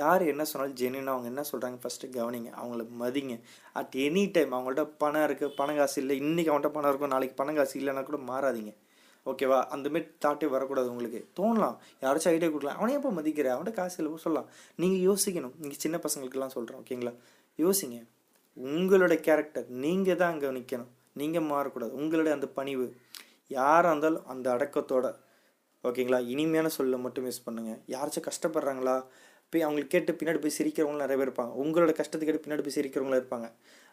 யார் 0.00 0.22
என்ன 0.24 0.42
சொன்னாலும் 0.44 0.76
ஜென்யூனாக 0.76 1.14
அவங்க 1.14 1.28
என்ன 1.30 1.42
சொல்கிறாங்க 1.50 1.78
ஃபஸ்ட்டு 1.82 2.10
கவனிங்க 2.14 2.50
அவங்கள 2.58 2.84
மதிங்க 3.00 3.34
அட் 3.76 3.96
எனி 4.04 4.24
டைம் 4.30 4.52
அவங்கள்ட்ட 4.52 4.84
பணம் 4.98 5.26
இருக்குது 5.28 5.54
பணம் 5.54 5.76
காசு 5.76 5.96
இல்லை 6.02 6.16
இன்றைக்கி 6.22 6.50
அவன்கிட்ட 6.52 6.72
பணம் 6.72 6.90
இருக்கும் 6.90 7.14
நாளைக்கு 7.14 7.36
பணம் 7.36 7.58
காசு 7.60 7.74
இல்லைன்னா 7.80 8.04
கூட 8.04 8.20
மாறாதீங்க 8.28 8.74
ஓகேவா 9.26 9.58
அந்தமாரி 9.68 10.04
தாட்டே 10.18 10.46
வரக்கூடாது 10.46 10.88
உங்களுக்கு 10.88 11.20
தோணலாம் 11.36 11.76
யாராச்சும் 12.02 12.32
ஐடியா 12.32 12.48
கொடுக்கலாம் 12.48 12.78
அவனே 12.78 12.96
எப்போ 12.96 13.10
மதிக்கிற 13.12 13.48
அவன்கிட்ட 13.52 13.74
காசு 13.76 13.98
இல்லை 13.98 14.22
சொல்லலாம் 14.24 14.48
நீங்கள் 14.78 15.04
யோசிக்கணும் 15.08 15.54
நீங்கள் 15.58 15.80
சின்ன 15.80 15.98
பசங்களுக்கெல்லாம் 15.98 16.54
சொல்கிறேன் 16.54 16.80
ஓகேங்களா 16.80 17.14
யோசிங்க 17.58 17.98
உங்களோட 18.56 19.14
கேரக்டர் 19.20 19.66
நீங்கள் 19.82 20.16
தான் 20.16 20.32
அங்கே 20.32 20.52
நிற்கணும் 20.52 20.90
நீங்கள் 21.16 21.48
மாறக்கூடாது 21.48 21.92
உங்களுடைய 21.92 22.32
அந்த 22.34 22.48
பணிவு 22.56 22.86
யாராக 23.50 23.90
இருந்தாலும் 23.90 24.26
அந்த 24.26 24.46
அடக்கத்தோட 24.54 25.06
ஓகேங்களா 25.84 26.18
இனிமையான 26.28 26.68
சொல்ல 26.70 26.96
மட்டும் 26.96 27.26
யூஸ் 27.26 27.44
பண்ணுங்கள் 27.46 27.80
யாராச்சும் 27.88 28.26
கஷ்டப்படுறாங்களா 28.26 28.96
போய் 29.52 29.64
அவங்களுக்கு 29.66 29.94
கேட்டு 29.94 30.12
பின்னாடி 30.12 30.38
போய் 30.38 30.56
சிரிக்கிறவங்களும் 30.56 31.04
நிறைய 31.04 31.16
பேர் 31.18 31.28
இருப்பாங்க 31.28 31.54
உங்களோட 31.62 31.92
கஷ்டத்தை 31.92 32.24
கேட்டு 32.24 32.42
பின்னாடி 32.44 32.62
போய் 32.62 32.76
சிரிக்கிறவங்களும் 32.76 33.20
இருப்பாங்க 33.20 33.48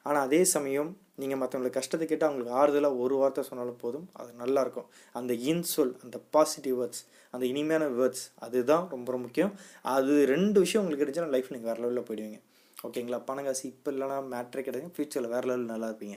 ஆனால் 0.06 0.24
அதே 0.24 0.42
சமயம் 0.54 0.92
நீங்கள் 1.16 1.40
மற்றவங்களோட 1.42 1.74
கஷ்டத்தை 1.74 2.06
கேட்டு 2.08 2.28
அவங்களுக்கு 2.28 2.54
ஆறுதலாக 2.56 3.02
ஒரு 3.04 3.16
வார்த்தை 3.16 3.44
சொன்னாலும் 3.44 3.82
போதும் 3.82 4.06
அது 4.14 4.30
நல்லாயிருக்கும் 4.40 4.88
அந்த 5.16 5.34
இன்சொல் 5.46 5.94
அந்த 6.04 6.20
பாசிட்டிவ் 6.32 6.78
வேர்ட்ஸ் 6.80 7.02
அந்த 7.34 7.44
இனிமையான 7.46 7.88
வேர்ட்ஸ் 7.98 8.26
அதுதான் 8.40 8.86
ரொம்ப 8.90 9.08
ரொம்ப 9.12 9.26
முக்கியம் 9.26 9.52
அது 9.90 10.14
ரெண்டு 10.26 10.60
விஷயம் 10.60 10.84
உங்களுக்கு 10.84 11.06
கிடைச்சாலும் 11.06 11.36
லைஃப் 11.36 11.52
நீங்கள் 11.52 11.72
வேறு 11.72 11.84
லெவலில் 11.84 12.08
போயிடுவீங்க 12.08 12.40
ஓகேங்களா 12.84 13.18
பணம் 13.24 13.46
காசு 13.46 13.64
இப்போ 13.66 13.90
இல்லைனா 13.92 14.18
மேட்ரே 14.30 14.62
கிடையாது 14.62 14.94
ஃப்யூச்சரில் 14.94 15.32
வேறு 15.32 15.48
லெவலில் 15.48 15.72
நல்லா 15.72 15.88
இருப்பீங்க 15.92 16.17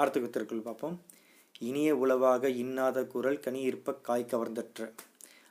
அடுத்த 0.00 0.20
குத்திற்குள் 0.20 0.66
பார்ப்போம் 0.66 0.96
இனிய 1.60 1.90
உளவாக 1.96 2.48
இன்னாத 2.56 3.02
குரல் 3.06 3.40
கனி 3.40 3.60
இருப்ப 3.62 3.94
காய் 4.00 4.24
கவர்ந்தற்ற 4.24 4.86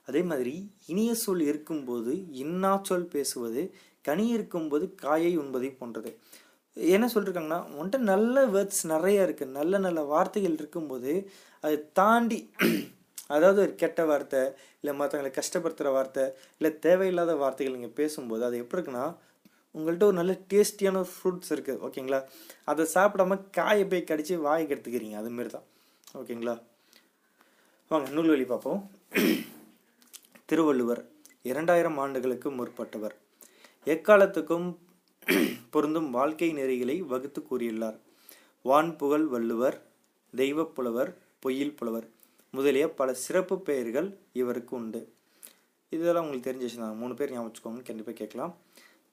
அதே 0.07 0.21
மாதிரி 0.24 0.55
இனிய 0.85 1.12
சொல் 1.15 1.43
இருக்கும்போது 1.45 2.13
இன்னா 2.43 2.71
சொல் 2.81 3.07
பேசுவது 3.07 3.62
கனி 4.05 4.25
இருக்கும்போது 4.29 4.88
காயை 4.95 5.31
உண்பதை 5.38 5.69
போன்றது 5.75 6.12
என்ன 6.77 7.05
சொல்லியிருக்காங்கன்னா 7.07 7.62
உன்ட்ட 7.75 7.97
நல்ல 8.05 8.45
வேர்ட்ஸ் 8.47 8.83
நிறையா 8.88 9.21
இருக்குது 9.25 9.55
நல்ல 9.59 9.77
நல்ல 9.77 10.00
வார்த்தைகள் 10.05 10.57
இருக்கும்போது 10.57 11.13
அதை 11.63 11.77
தாண்டி 11.93 12.39
அதாவது 13.29 13.59
ஒரு 13.62 13.74
கெட்ட 13.75 14.01
வார்த்தை 14.05 14.41
இல்லை 14.79 14.93
மற்றவங்களை 14.93 15.31
கஷ்டப்படுத்துகிற 15.33 15.91
வார்த்தை 15.91 16.24
இல்லை 16.57 16.71
தேவையில்லாத 16.79 17.35
வார்த்தைகள் 17.35 17.77
நீங்கள் 17.77 17.95
பேசும்போது 17.95 18.43
அது 18.45 18.57
எப்படி 18.57 18.77
இருக்குன்னா 18.77 19.05
உங்கள்கிட்ட 19.75 20.05
ஒரு 20.05 20.17
நல்ல 20.17 20.33
டேஸ்டியான 20.53 21.01
ஃப்ரூட்ஸ் 21.09 21.51
இருக்குது 21.51 21.81
ஓகேங்களா 21.81 22.19
அதை 22.63 22.83
சாப்பிடாம 22.93 23.39
காயை 23.51 23.85
போய் 23.85 24.03
கடித்து 24.03 24.38
வாய் 24.41 24.69
கெடுத்துக்கிறீங்க 24.69 25.17
அதுமாரி 25.17 25.50
தான் 25.50 25.67
ஓகேங்களா 26.15 26.55
வாங்க 27.91 28.29
வழி 28.29 28.45
பார்ப்போம் 28.45 28.81
திருவள்ளுவர் 30.45 31.01
இரண்டாயிரம் 31.41 31.97
ஆண்டுகளுக்கு 31.97 32.50
முற்பட்டவர் 32.51 33.15
எக்காலத்துக்கும் 33.88 34.67
பொருந்தும் 35.69 36.09
வாழ்க்கை 36.09 36.50
நெறிகளை 36.53 36.95
வகுத்து 37.05 37.39
கூறியுள்ளார் 37.41 37.97
வான் 38.65 38.91
புகழ் 38.95 39.25
வள்ளுவர் 39.25 39.77
தெய்வப்புலவர் 40.33 41.12
பொய்யில் 41.39 41.75
புலவர் 41.75 42.07
முதலிய 42.55 42.85
பல 42.93 43.09
சிறப்பு 43.19 43.55
பெயர்கள் 43.62 44.07
இவருக்கு 44.33 44.74
உண்டு 44.75 45.01
இதெல்லாம் 45.91 46.25
உங்களுக்கு 46.25 46.47
தெரிஞ்சு 46.47 46.65
வச்சுருந்தாங்க 46.65 47.00
மூணு 47.00 47.13
பேர் 47.13 47.31
ஞாபகம் 47.31 47.47
வச்சுக்கோங்க 47.47 47.83
கண்டிப்பாக 47.83 48.17
கேட்கலாம் 48.17 48.53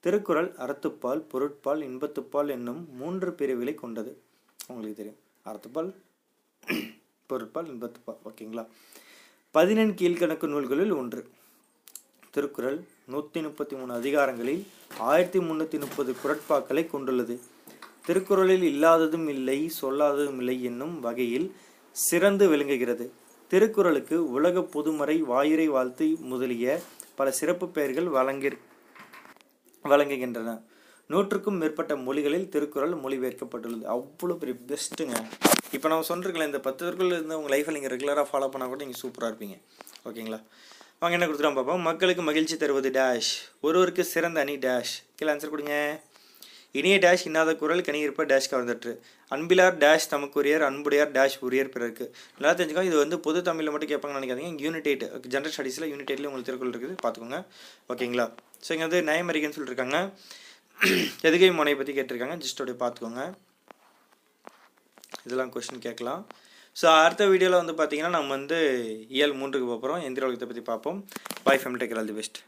திருக்குறள் 0.03 0.49
அறத்துப்பால் 0.59 1.21
பொருட்பால் 1.31 1.81
இன்பத்துப்பால் 1.81 2.49
என்னும் 2.49 2.81
மூன்று 2.99 3.29
பிரிவுகளை 3.33 3.73
கொண்டது 3.75 4.11
உங்களுக்கு 4.69 4.97
தெரியும் 4.97 5.19
அறத்துப்பால் 5.45 5.89
பொருட்பால் 7.29 7.69
இன்பத்துப்பால் 7.71 8.19
ஓகேங்களா 8.23 8.65
பதினெண் 9.55 9.95
கீழ்கணக்கு 9.95 10.47
நூல்களில் 10.47 10.93
ஒன்று 10.93 11.21
திருக்குறள் 12.33 12.77
நூற்றி 13.05 13.39
முப்பத்தி 13.41 13.75
மூணு 13.75 13.91
அதிகாரங்களில் 13.93 14.61
ஆயிரத்தி 15.07 15.39
முந்நூற்றி 15.39 15.77
முப்பது 15.77 16.11
குரட்பாக்களை 16.21 16.83
கொண்டுள்ளது 16.85 17.35
திருக்குறளில் 18.05 18.65
இல்லாததும் 18.69 19.27
இல்லை 19.27 19.59
சொல்லாததும் 19.79 20.39
இல்லை 20.39 20.55
என்னும் 20.63 20.95
வகையில் 20.99 21.47
சிறந்து 21.95 22.45
விளங்குகிறது 22.49 23.05
திருக்குறளுக்கு 23.53 24.15
உலக 24.31 24.61
பொதுமறை 24.71 25.15
வாயிறை 25.27 25.65
வாழ்த்து 25.69 26.05
முதலிய 26.29 26.67
பல 27.15 27.31
சிறப்பு 27.31 27.65
பெயர்கள் 27.69 28.07
வழங்கி 28.09 28.49
வழங்குகின்றன 29.85 30.51
நூற்றுக்கும் 31.09 31.59
மேற்பட்ட 31.59 31.93
மொழிகளில் 32.01 32.47
திருக்குறள் 32.49 32.95
மொழிபெயர்க்கப்பட்டுள்ளது 33.01 33.85
அவ்வளோ 33.93 34.35
பெரிய 34.37 34.55
பெஸ்ட்டுங்க 34.69 35.15
இப்போ 35.73 35.87
நம்ம 35.87 36.07
சொல்லிருக்கலாம் 36.07 36.49
இந்த 36.49 36.61
பத்து 36.61 36.81
திருக்குறள் 36.81 37.15
இருந்து 37.15 37.37
உங்கள் 37.37 37.53
லைஃப்பில் 37.53 37.77
நீங்கள் 37.77 37.93
ரெகுலராக 37.93 38.25
ஃபாலோ 38.29 38.47
பண்ணால் 38.47 38.71
கூட 38.71 38.81
நீங்கள் 38.83 39.01
சூப்பராக 39.01 39.31
இருப்பீங்க 39.31 39.57
ஓகேங்களா 40.07 40.39
அவங்க 40.95 41.15
என்ன 41.17 41.27
கொடுத்துருவோம் 41.27 41.59
பார்ப்போம் 41.59 41.87
மக்களுக்கு 41.87 42.23
மகிழ்ச்சி 42.23 42.57
தருவது 42.57 42.91
டேஷ் 42.91 43.31
ஒருவருக்கு 43.61 44.05
சிறந்த 44.11 44.39
அணி 44.39 44.55
டேஷ் 44.59 44.95
கீழே 45.15 45.31
ஆன்சர் 45.31 45.53
கொடுங்க 45.53 45.77
இனிய 46.75 46.95
டேஷ் 46.97 47.25
இன்னாத 47.25 47.51
குரல் 47.55 47.83
கனியிருப்ப 47.87 48.23
டேஷ் 48.25 48.49
கவர்ந்துட்டு 48.51 48.91
அன்பிலார் 49.31 49.75
டேஷ் 49.77 50.07
தமக்குரியர் 50.11 50.63
அன்புடையார் 50.67 51.11
டேஷ் 51.11 51.37
உரியர் 51.41 51.71
பிறருக்கு 51.73 52.05
நல்லா 52.33 52.53
தெரிஞ்சுக்கோங்க 52.53 52.91
இது 52.91 52.97
வந்து 52.97 53.17
பொது 53.19 53.41
தமிழில் 53.41 53.73
மட்டும் 53.73 53.91
கேட்பாங்கன்னு 53.91 54.21
நினைக்காதீங்க 54.21 54.63
யூனிடேட் 54.65 55.03
ஜென்ரல் 55.33 55.53
ஸ்டடீஸில் 55.55 55.89
யூனிட் 55.89 56.13
உங்களுக்கு 56.21 56.49
திருக்குள் 56.49 56.73
இருக்குது 56.73 56.95
பார்த்துக்கோங்க 57.03 57.39
ஓகேங்களா 57.89 58.27
ஸோ 58.65 58.71
இங்கே 58.73 58.85
வந்து 58.87 59.01
நயமரிகன்னு 59.09 59.57
சொல்லியிருக்காங்க 59.57 59.99
எதுகை 61.27 61.49
முனையை 61.53 61.77
பற்றி 61.77 61.93
கேட்டிருக்காங்க 61.93 62.37
ஜஸ்ட் 62.37 62.61
அப்படியே 62.61 62.79
பார்த்துக்கோங்க 62.79 63.23
இதெல்லாம் 65.25 65.51
கொஸ்டின் 65.51 65.85
கேட்கலாம் 65.85 66.23
ஸோ 66.75 66.85
அடுத்த 66.97 67.23
வீடியோவில் 67.27 67.59
வந்து 67.59 67.75
பார்த்தீங்கன்னா 67.75 68.15
நம்ம 68.15 68.33
வந்து 68.35 68.59
இயல் 69.09 69.33
e 69.33 69.39
மூன்றுக்கு 69.39 69.67
பார்ப்போம் 69.67 70.05
எந்திர 70.07 70.25
உலகத்தை 70.25 70.47
பற்றி 70.47 70.63
பார்ப்போம் 70.65 70.99
bye 71.43 71.61
family 71.61 71.81
take care 71.81 72.01
all 72.01 72.11
the 72.11 72.17
best 72.17 72.39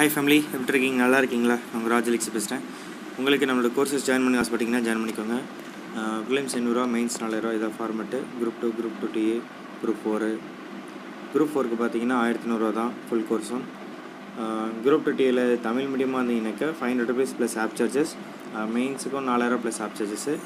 hi 0.00 0.12
family 0.12 0.36
எப்படி 0.48 0.72
இருக்கீங்க 0.72 0.98
நல்லா 1.02 1.18
இருக்கீங்களா 1.20 1.56
உங்கள் 1.72 1.92
ராஜலிக்ஸ் 1.92 2.28
பேசுகிறேன் 2.28 2.62
உங்களுக்கு 3.18 3.48
நம்மளோட 3.48 3.70
கோர்சஸ் 3.74 4.06
ஜாயின் 4.06 4.24
பண்ணி 4.26 4.38
ஆசைப்பட்டிங்கன்னா 4.38 4.80
ஜாயின் 4.80 5.00
பண்ணிக்கோங்க 5.02 5.36
ப்ரிலிம்ஸ் 6.28 6.54
ஐநூறுரூவா 6.58 6.84
மெயின்ஸ் 6.92 7.16
நாலாயிரூவா 7.22 7.52
இதான் 7.56 7.74
format 7.74 8.18
group 8.38 8.60
two 8.62 8.68
group 8.78 8.96
two 9.00 9.08
DA 9.14 9.34
group 9.80 10.00
four 10.02 10.30
group 11.32 11.50
ஃபோருக்கு 11.50 11.78
பார்த்தீங்கன்னா 11.80 12.16
ஆயிரத்தி 12.20 12.48
நூறுரூவா 12.50 12.72
தான் 12.78 12.92
ஃபுல் 13.02 13.26
கோர்ஸும் 13.30 13.64
குரூப் 14.84 15.04
டூ 15.08 15.12
டிஏல 15.18 15.44
தமிழ் 15.66 15.90
மீடியமாக 15.92 16.22
இருந்தீங்கன்னாக்கா 16.22 16.70
five 16.78 16.90
hundred 16.90 17.12
rupees 17.12 17.34
plus 17.38 17.56
app 17.64 17.76
charges 17.78 18.14
மெயின்ஸுக்கும் 18.76 19.28
ரூபா 19.32 19.58
ப்ளஸ் 19.58 19.80
ஆப் 19.86 19.98
சார்ஜஸ்ஸு 20.00 20.36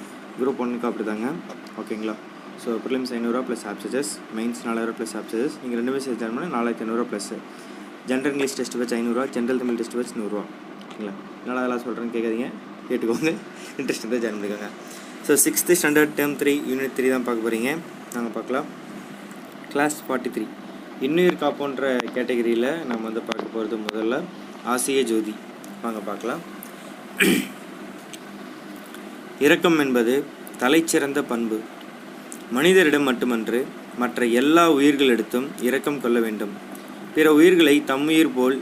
குரூப் 0.39 0.63
ஒன்றுக்கும் 0.65 0.91
அப்படி 0.91 1.07
தாங்க 1.11 1.31
ஓகேங்களா 1.83 2.17
ஸோ 2.65 2.73
ப்ரிலிம்ஸ் 2.85 3.13
ஐநூறுரூவா 3.13 3.45
ப்ளஸ் 3.47 3.65
ஆப் 3.69 3.81
சார்ஜஸ் 3.85 4.13
மெயின்ஸ் 4.37 4.65
நாலாயிரம் 4.67 4.99
ப்ளஸ் 4.99 5.15
ஆப் 5.19 5.31
சார்ஜஸ் 5.33 5.57
நீங்கள் 5.63 5.81
ரெண்டு 5.81 5.95
பேர் 5.95 6.05
சேர்த்து 6.05 6.29
பண்ணால் 6.29 6.53
நாலாயிரத்தி 6.57 6.87
ஐநூறுரூவா 6.87 7.09
ப்ளஸ்ஸு 7.13 7.39
ஜென்ரல் 8.09 8.33
இங்கிலீஷ் 8.33 8.57
டெஸ்ட் 8.59 8.77
வச்சு 8.81 8.95
ஐநூறுரூவா 8.97 9.25
ஜென்ரல் 9.35 9.61
தமிழ் 9.61 9.79
டெஸ்ட் 9.81 9.97
வச்சு 9.99 10.15
நூறுரூவா 10.19 10.45
ஓகேங்களா 10.85 11.15
என்னால் 11.39 11.61
அதெல்லாம் 11.61 11.83
சொல்கிறேன்னு 11.85 12.15
கேட்காதீங்க 12.17 12.49
கேட்டுக்கோங்க 12.89 13.31
இன்ட்ரெஸ்ட் 13.79 14.05
இருந்தால் 14.05 14.23
ஜாயின் 14.25 14.37
பண்ணிக்கோங்க 14.37 14.69
so 15.27 15.35
sixth 15.45 15.77
standard 15.81 16.15
term 16.17 16.35
three 16.41 16.53
unit 16.71 16.95
three 16.97 17.07
தான் 17.11 17.27
பார்க்க 17.27 17.47
போகிறீங்க 17.47 17.71
நாங்கள் 18.15 18.35
பார்க்கலாம் 18.35 18.67
கிளாஸ் 19.71 19.97
ஃபார்ட்டி 20.07 20.33
த்ரீ 20.35 20.47
இன்னுயிர் 21.01 21.41
காப்போன்ற 21.41 21.85
கேட்டகரியில் 22.15 22.69
நம்ம 22.85 23.03
வந்து 23.03 23.23
பார்க்க 23.23 23.55
போகிறது 23.55 23.79
முதல்ல 23.85 24.17
ஆசிய 24.67 25.01
ஜோதி 25.05 25.35
வாங்க 25.83 26.03
பார்க்கலாம் 26.03 26.43
இரக்கம் 29.41 29.79
என்பது 29.79 30.15
தலைச்சிறந்த 30.61 31.21
பண்பு 31.25 31.57
மனிதரிடம் 32.53 33.09
மட்டுமன்று 33.11 33.61
மற்ற 33.99 34.27
எல்லா 34.35 34.65
உயிர்களிடத்தும் 34.73 35.49
இரக்கம் 35.63 36.01
கொள்ள 36.01 36.19
வேண்டும் 36.21 36.55
பிற 37.15 37.27
உயிர்களை 37.35 37.75
தம் 37.85 38.07
உயிர் 38.07 38.33
போல் 38.35 38.57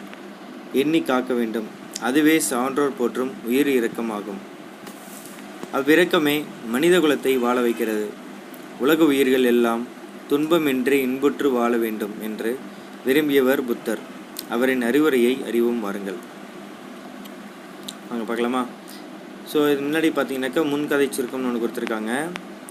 எண்ணி 0.74 1.00
காக்க 1.02 1.32
வேண்டும் 1.34 1.68
அதுவே 2.02 2.34
சான்றோர் 2.46 2.98
போற்றும் 2.98 3.32
உயிர் 3.44 3.70
இறக்கமாகும் 3.70 4.40
அவ்விரக்கமே 5.72 6.34
மனித 6.68 6.96
குலத்தை 6.98 7.32
வாழ 7.38 7.56
வைக்கிறது 7.60 8.06
உலக 8.80 9.04
உயிர்கள் 9.04 9.46
எல்லாம் 9.46 9.82
துன்பமின்றி 10.30 10.98
இன்புற்று 11.02 11.48
வாழ 11.50 11.72
வேண்டும் 11.76 12.14
என்று 12.22 12.50
விரும்பியவர் 13.06 13.62
புத்தர் 13.62 14.02
அவரின் 14.50 14.82
அறிவுரையை 14.82 15.34
அறிவும் 15.44 15.80
வாருங்கள் 15.80 16.18
அங்கே 18.10 18.24
பார்க்கலாமா 18.24 18.62
ஸோ 19.52 19.60
இது 19.70 19.80
முன்னாடி 19.80 20.08
பார்த்தீங்கன்னாக்கா 20.10 20.64
முன்கதை 20.68 21.06
சுருக்கம்னு 21.08 21.48
ஒன்று 21.48 21.62
கொடுத்துருக்காங்க 21.62 22.12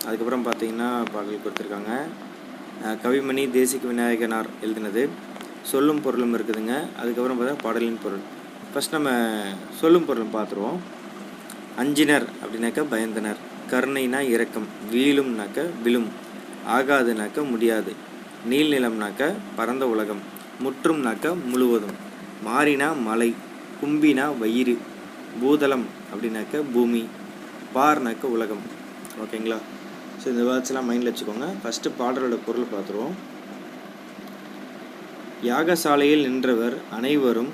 அதுக்கப்புறம் 0.06 0.46
பார்த்தீங்கன்னா 0.46 0.90
பாடல் 1.12 1.44
கொடுத்துருக்காங்க 1.44 1.92
கவிமணி 3.02 3.44
தேசிக 3.52 3.86
விநாயகனார் 3.88 4.50
எழுதினது 4.62 5.04
சொல்லும் 5.70 6.02
பொருளும் 6.02 6.36
இருக்குதுங்க 6.36 6.76
அதுக்கப்புறம் 6.98 7.40
பார்த்தா 7.40 7.64
பாடலின் 7.64 8.02
பொருள் 8.04 8.24
ஃபஸ்ட் 8.72 8.94
நம்ம 8.94 9.12
சொல்லும் 9.80 10.06
பொருளும் 10.06 10.36
பார்த்துருவோம் 10.36 10.80
அஞ்சினர் 11.78 12.28
அப்படின்னாக்க 12.42 12.82
பயந்தனர் 12.92 13.40
கருணைனா 13.70 14.20
இறக்கம் 14.28 14.68
வீழும்னாக்க 14.92 15.60
விழும் 15.84 16.10
ஆகாதுனாக்க 16.68 17.44
முடியாது 17.50 17.92
நீள்நிலம்னாக்க 18.50 19.24
பரந்த 19.56 19.86
உலகம் 19.88 20.22
முற்றும்னாக்க 20.62 21.36
முழுவதும் 21.46 21.98
மாறினா 22.44 22.88
மலை 23.04 23.30
கும்பினா 23.82 24.26
வயிறு 24.38 24.76
பூதளம் 25.40 25.88
அப்படின்னாக்க 26.12 26.64
பூமி 26.74 27.04
பார்னாக்க 27.76 28.24
உலகம் 28.28 28.64
ஓகேங்களா 29.22 29.60
ஸோ 30.22 30.28
இந்த 30.28 30.44
வேர்ட்ஸ்லாம் 30.44 30.90
மைண்டில் 30.90 31.12
வச்சுக்கோங்க 31.12 31.48
ஃபஸ்ட்டு 31.62 31.96
பாடலோட 32.00 32.38
பொருள் 32.46 32.74
பார்த்துருவோம் 32.74 33.16
யாகசாலையில் 35.44 36.26
நின்றவர் 36.26 36.76
அனைவரும் 36.92 37.52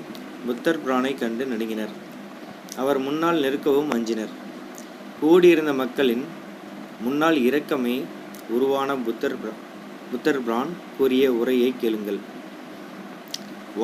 புத்தர் 0.46 0.80
பிரானை 0.82 1.12
கண்டு 1.14 1.44
நடுங்கினர் 1.44 1.94
அவர் 2.76 2.98
முன்னால் 2.98 3.40
நெருக்கவும் 3.40 3.92
அஞ்சினர் 3.92 4.34
கூடியிருந்த 5.20 5.72
மக்களின் 5.74 6.24
முன்னால் 7.00 7.38
இரக்கமே 7.42 7.96
உருவான 8.50 8.96
புத்தர் 8.98 9.36
புத்தர் 10.10 10.42
பிரான் 10.42 10.70
கூறிய 10.98 11.24
உரையை 11.32 11.70
கேளுங்கள் 11.74 12.20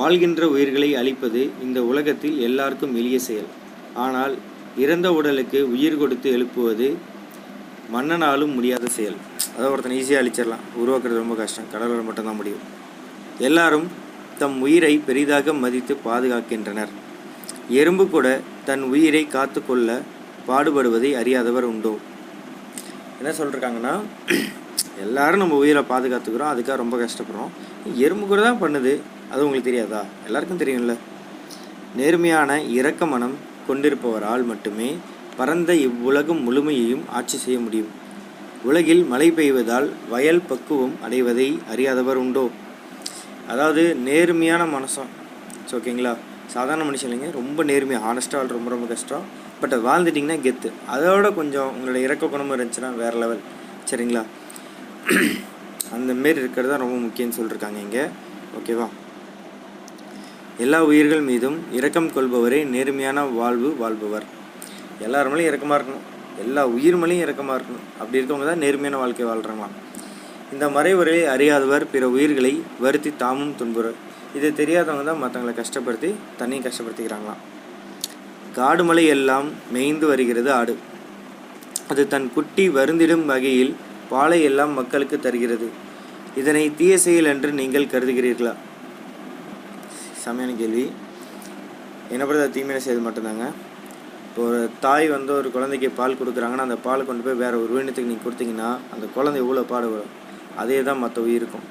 வாழ்கின்ற 0.00 0.44
உயிர்களை 0.48 0.90
அழிப்பது 0.94 1.42
இந்த 1.62 1.80
உலகத்தில் 1.84 2.38
எல்லாருக்கும் 2.40 2.94
எளிய 2.94 3.18
செயல் 3.18 3.50
ஆனால் 3.96 4.34
இறந்த 4.76 5.08
உடலுக்கு 5.12 5.58
உயிர் 5.68 5.98
கொடுத்து 5.98 6.28
எழுப்புவது 6.30 6.88
மன்னனாலும் 7.90 8.54
முடியாத 8.54 8.86
செயல் 8.90 9.18
அதை 9.56 9.66
ஒருத்தனை 9.66 9.98
ஈஸியாக 9.98 10.22
அழிச்சிடலாம் 10.22 10.64
உருவாக்குறது 10.76 11.22
ரொம்ப 11.22 11.34
கஷ்டம் 11.34 11.72
கடவுளால் 11.72 12.08
மட்டும்தான் 12.08 12.40
முடியும் 12.40 12.64
எல்லாரும் 13.40 13.86
தம் 14.38 14.58
உயிரை 14.60 14.94
பெரிதாக 15.06 15.52
மதித்து 15.54 15.94
பாதுகாக்கின்றனர் 16.04 16.92
எறும்பு 17.74 18.04
கூட 18.06 18.26
தன் 18.64 18.84
உயிரை 18.88 19.22
காத்து 19.26 19.60
கொள்ள 19.60 19.88
பாடுபடுவதை 20.48 21.10
அறியாதவர் 21.14 21.66
உண்டோ 21.66 21.94
என்ன 23.18 23.32
சொல்கிறாங்கன்னா 23.32 23.94
எல்லாரும் 25.02 25.42
நம்ம 25.42 25.56
உயிரை 25.56 25.82
பாதுகாத்துக்கிறோம் 25.84 26.52
அதுக்காக 26.52 26.76
ரொம்ப 26.76 26.96
கஷ்டப்படுறோம் 26.96 27.52
எறும்பு 27.98 28.24
கூட 28.26 28.40
தான் 28.42 28.60
பண்ணுது 28.60 28.92
அது 29.32 29.44
உங்களுக்கு 29.44 29.68
தெரியாதா 29.70 30.02
எல்லாருக்கும் 30.26 30.62
தெரியும்ல 30.62 30.94
நேர்மையான 31.96 32.60
இரக்க 32.70 33.06
மனம் 33.06 33.36
கொண்டிருப்பவரால் 33.68 34.44
மட்டுமே 34.44 34.88
பரந்த 35.36 35.72
இவ்வுலகம் 35.84 36.42
முழுமையையும் 36.42 37.04
ஆட்சி 37.10 37.36
செய்ய 37.36 37.58
முடியும் 37.58 37.92
உலகில் 38.64 39.02
மழை 39.04 39.28
பெய்வதால் 39.30 39.88
வயல் 40.10 40.46
பக்குவம் 40.46 40.94
அடைவதை 41.02 41.48
அறியாதவர் 41.70 42.20
உண்டோ 42.20 42.44
அதாவது 43.48 43.82
நேர்மையான 44.04 44.62
மனசம் 44.68 45.10
ஸோ 45.68 45.74
ஓகேங்களா 45.76 46.12
சாதாரண 46.54 46.82
மனுஷன் 46.84 47.08
இல்லைங்க 47.08 47.30
ரொம்ப 47.32 47.60
நேர்மையாக 47.64 48.04
ஹானஸ்ட்டாக 48.06 48.54
ரொம்ப 48.54 48.70
ரொம்ப 48.70 48.86
கஷ்டம் 48.86 49.24
பட் 49.60 49.72
அது 49.72 49.82
வாழ்ந்துட்டிங்கன்னா 49.82 50.38
கெத்து 50.40 50.68
அதோட 50.94 51.26
கொஞ்சம் 51.34 51.70
உங்களோட 51.72 51.98
இறக்க 52.02 52.26
குணமும் 52.26 52.54
இருந்துச்சுன்னா 52.56 52.90
வேறு 52.96 53.18
லெவல் 53.22 53.42
சரிங்களா 53.90 54.24
அந்த 55.94 56.12
மாரி 56.16 56.40
இருக்கிறது 56.40 56.70
தான் 56.70 56.82
ரொம்ப 56.82 56.96
முக்கியம்னு 56.98 57.36
சொல்லியிருக்காங்க 57.36 57.78
இங்கே 57.78 58.04
ஓகேவா 58.58 58.86
எல்லா 60.58 60.78
உயிர்கள் 60.84 61.22
மீதும் 61.22 61.58
இரக்கம் 61.72 62.10
கொள்பவரே 62.12 62.60
நேர்மையான 62.70 63.24
வாழ்வு 63.34 63.70
வாழ்பவர் 63.80 64.26
எல்லார் 65.00 65.30
மேலேயும் 65.30 65.50
இறக்கமாக 65.50 65.78
இருக்கணும் 65.78 66.04
எல்லா 66.38 66.62
உயிர் 66.72 66.98
மேலேயும் 66.98 67.24
இறக்கமாக 67.24 67.56
இருக்கணும் 67.58 67.86
அப்படி 67.98 68.20
இருக்கவங்க 68.20 68.46
தான் 68.46 68.64
நேர்மையான 68.64 68.98
வாழ்க்கை 68.98 69.26
வாழ்கிறாங்களாம் 69.26 69.76
இந்த 70.52 70.66
மறைவுரை 70.68 71.18
அறியாதவர் 71.26 71.84
பிற 71.84 72.04
உயிர்களை 72.08 72.52
வருத்தி 72.80 73.10
தாமும் 73.16 73.54
துன்புற 73.56 73.86
இதை 74.34 74.50
தெரியாதவங்க 74.52 75.04
தான் 75.04 75.22
மற்றவங்களை 75.22 75.54
கஷ்டப்படுத்தி 75.56 76.10
தண்ணியும் 76.38 76.66
கஷ்டப்படுத்திக்கிறாங்களாம் 76.66 77.42
காடு 78.54 78.84
எல்லாம் 79.08 79.48
மேய்ந்து 79.72 80.06
வருகிறது 80.06 80.50
ஆடு 80.50 80.74
அது 81.90 82.02
தன் 82.08 82.28
குட்டி 82.32 82.64
வருந்திடும் 82.68 83.26
வகையில் 83.26 83.74
பாலை 84.10 84.38
எல்லாம் 84.42 84.72
மக்களுக்கு 84.74 85.16
தருகிறது 85.18 85.68
இதனை 86.36 86.62
தீய 86.76 86.94
செயல் 86.98 87.24
என்று 87.24 87.50
நீங்கள் 87.52 87.90
கருதுகிறீர்களா 87.92 88.54
சமையான 90.24 90.54
கேள்வி 90.56 90.84
என்ன 92.10 92.22
பண்ணுறது 92.24 92.54
தீமையான 92.54 92.82
செய்து 92.82 93.00
மட்டும்தாங்க 93.00 93.46
இப்போ 94.26 94.42
ஒரு 94.42 94.60
தாய் 94.80 95.06
வந்து 95.08 95.32
ஒரு 95.32 95.48
குழந்தைக்கு 95.50 95.88
பால் 95.90 96.18
கொடுக்குறாங்கன்னா 96.18 96.66
அந்த 96.66 96.78
பால் 96.78 97.06
கொண்டு 97.06 97.22
போய் 97.22 97.40
வேறு 97.42 97.60
ஒரு 97.60 97.74
உயிரினத்துக்கு 97.74 98.10
நீங்கள் 98.10 98.26
கொடுத்தீங்கன்னா 98.26 98.70
அந்த 98.92 99.06
குழந்தை 99.14 99.40
எவ்வளோ 99.42 99.64
பாடுபடும் 99.68 100.12
அதே 100.56 100.78
தான் 100.82 100.98
மற்ற 100.98 101.18
உயிருக்கும் 101.22 101.66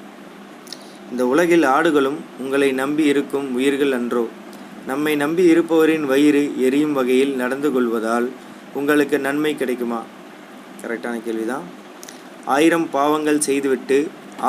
இந்த 1.10 1.22
உலகில் 1.26 1.66
ஆடுகளும் 1.66 2.18
உங்களை 2.38 2.68
நம்பி 2.72 3.04
இருக்கும் 3.04 3.48
உயிர்கள் 3.54 3.92
அன்றோ 3.92 4.24
நம்மை 4.86 5.12
நம்பி 5.16 5.42
இருப்பவரின் 5.44 6.06
வயிறு 6.06 6.42
எரியும் 6.58 6.94
வகையில் 6.94 7.34
நடந்து 7.34 7.68
கொள்வதால் 7.70 8.26
உங்களுக்கு 8.74 9.16
நன்மை 9.18 9.52
கிடைக்குமா 9.54 10.00
கரெக்டான 10.80 11.16
கேள்விதான் 11.18 11.66
ஆயிரம் 12.46 12.86
பாவங்கள் 12.90 13.44
செய்துவிட்டு 13.44 13.98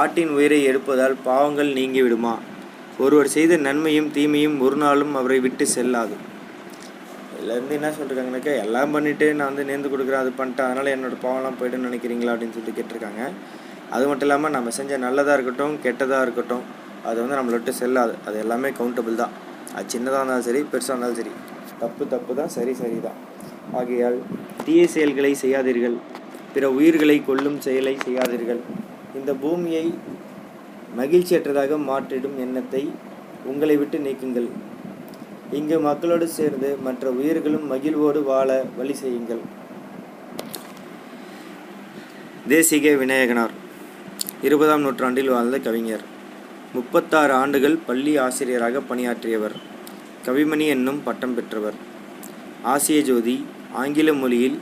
ஆட்டின் 0.00 0.32
உயிரை 0.32 0.60
எடுப்பதால் 0.64 1.16
பாவங்கள் 1.24 1.72
நீங்கி 1.74 2.02
விடுமா 2.02 2.36
ஒருவர் 3.00 3.30
செய்த 3.30 3.54
நன்மையும் 3.62 4.10
தீமையும் 4.12 4.58
ஒரு 4.62 4.78
நாளும் 4.78 5.14
அவரை 5.16 5.38
விட்டு 5.40 5.66
செல்லாது 5.68 6.16
இதுலேருந்து 7.36 7.76
என்ன 7.76 7.90
சொல்லியிருக்காங்கனாக்கா 7.90 8.54
எல்லாம் 8.62 8.94
பண்ணிவிட்டு 8.96 9.26
நான் 9.34 9.50
வந்து 9.50 9.66
நேர்ந்து 9.66 9.90
கொடுக்குறேன் 9.90 10.22
அது 10.22 10.32
பண்ணிட்டேன் 10.32 10.68
அதனால் 10.68 10.94
என்னோடய 10.94 11.24
பாவம்லாம் 11.24 11.58
போய்ட்டுன்னு 11.60 11.90
நினைக்கிறீங்களா 11.90 12.34
அப்படின்னு 12.34 12.56
சொல்லிட்டு 12.56 12.78
கேட்டிருக்காங்க 12.78 13.24
அது 13.96 14.06
மட்டும் 14.08 14.28
இல்லாமல் 14.28 14.54
நம்ம 14.54 14.72
செஞ்ச 14.76 14.98
நல்லதாக 15.00 15.36
இருக்கட்டும் 15.38 15.76
கெட்டதாக 15.84 16.26
இருக்கட்டும் 16.26 16.64
அது 17.06 17.18
வந்து 17.22 17.38
நம்மளை 17.38 17.56
விட்டு 17.56 17.74
செல்லாது 17.76 18.14
அது 18.28 18.38
எல்லாமே 18.40 18.70
கவுண்டபிள் 18.78 19.18
தான் 19.18 19.34
அது 19.76 19.86
சின்னதாக 19.90 20.20
இருந்தாலும் 20.20 20.48
சரி 20.48 20.62
பெருசாக 20.72 20.94
இருந்தாலும் 20.94 21.20
சரி 21.20 21.34
தப்பு 21.80 22.04
தப்பு 22.08 22.34
தான் 22.36 22.52
சரி 22.54 22.74
சரி 22.74 23.00
தான் 23.00 23.20
ஆகையால் 23.74 24.18
தீய 24.66 24.82
செயல்களை 24.88 25.32
செய்யாதீர்கள் 25.42 25.98
பிற 26.54 26.66
உயிர்களை 26.72 27.18
கொல்லும் 27.22 27.58
செயலை 27.60 27.96
செய்யாதீர்கள் 28.04 28.62
இந்த 29.16 29.32
பூமியை 29.42 29.86
மகிழ்ச்சியற்றதாக 30.96 31.78
மாற்றிடும் 31.86 32.38
எண்ணத்தை 32.38 32.84
உங்களை 33.46 33.76
விட்டு 33.78 33.98
நீக்குங்கள் 34.00 34.48
இங்கு 35.52 35.78
மக்களோடு 35.82 36.28
சேர்ந்து 36.30 36.70
மற்ற 36.84 37.12
உயிர்களும் 37.12 37.68
மகிழ்வோடு 37.68 38.22
வாழ 38.24 38.50
வழி 38.78 38.96
செய்யுங்கள் 39.02 39.44
தேசிக 42.50 42.96
விநாயகனார் 42.98 43.54
இருபதாம் 44.44 44.82
நூற்றாண்டில் 44.82 45.30
வாழ்ந்த 45.30 45.58
கவிஞர் 45.60 46.04
முப்பத்தாறு 46.74 47.34
ஆண்டுகள் 47.34 47.76
பள்ளி 47.86 48.14
ஆசிரியராக 48.18 48.82
பணியாற்றியவர் 48.82 49.56
கவிமணி 50.26 50.66
என்னும் 50.68 51.02
பட்டம் 51.04 51.36
பெற்றவர் 51.36 51.78
ஆசிய 52.66 53.00
ஜோதி 53.02 53.36
ஆங்கில 53.74 54.14
மொழியில் 54.14 54.58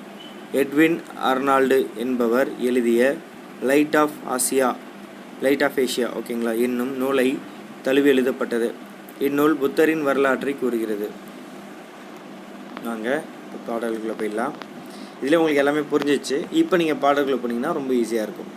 எட்வின் 0.53 0.98
அர்னால்டு 1.24 1.77
என்பவர் 1.95 2.50
எழுதிய 2.60 3.01
light 3.62 3.95
of 3.95 4.17
Asia 4.29 4.69
light 5.41 5.63
of 5.63 5.79
Asia 5.79 6.10
ஓகேங்களா 6.15 6.53
என்னும் 6.60 6.93
நூலை 6.98 7.27
தழுவி 7.83 8.10
எழுதப்பட்டது 8.10 8.69
இந்நூல் 9.19 9.55
புத்தரின் 9.57 10.03
வரலாற்றை 10.03 10.53
கூறுகிறது 10.55 11.07
நாங்கள் 12.83 13.24
பாடல்களை 13.67 14.15
போயிடலாம் 14.15 14.55
இதில் 15.22 15.38
உங்களுக்கு 15.38 15.63
எல்லாமே 15.63 15.83
புரிஞ்சிச்சு 15.91 16.38
இப்போ 16.53 16.77
நீங்கள் 16.77 17.01
பாடல்களை 17.01 17.39
போனீங்கன்னா 17.39 17.74
ரொம்ப 17.74 17.94
ஈஸியாக 17.94 18.25
இருக்கும் 18.25 18.51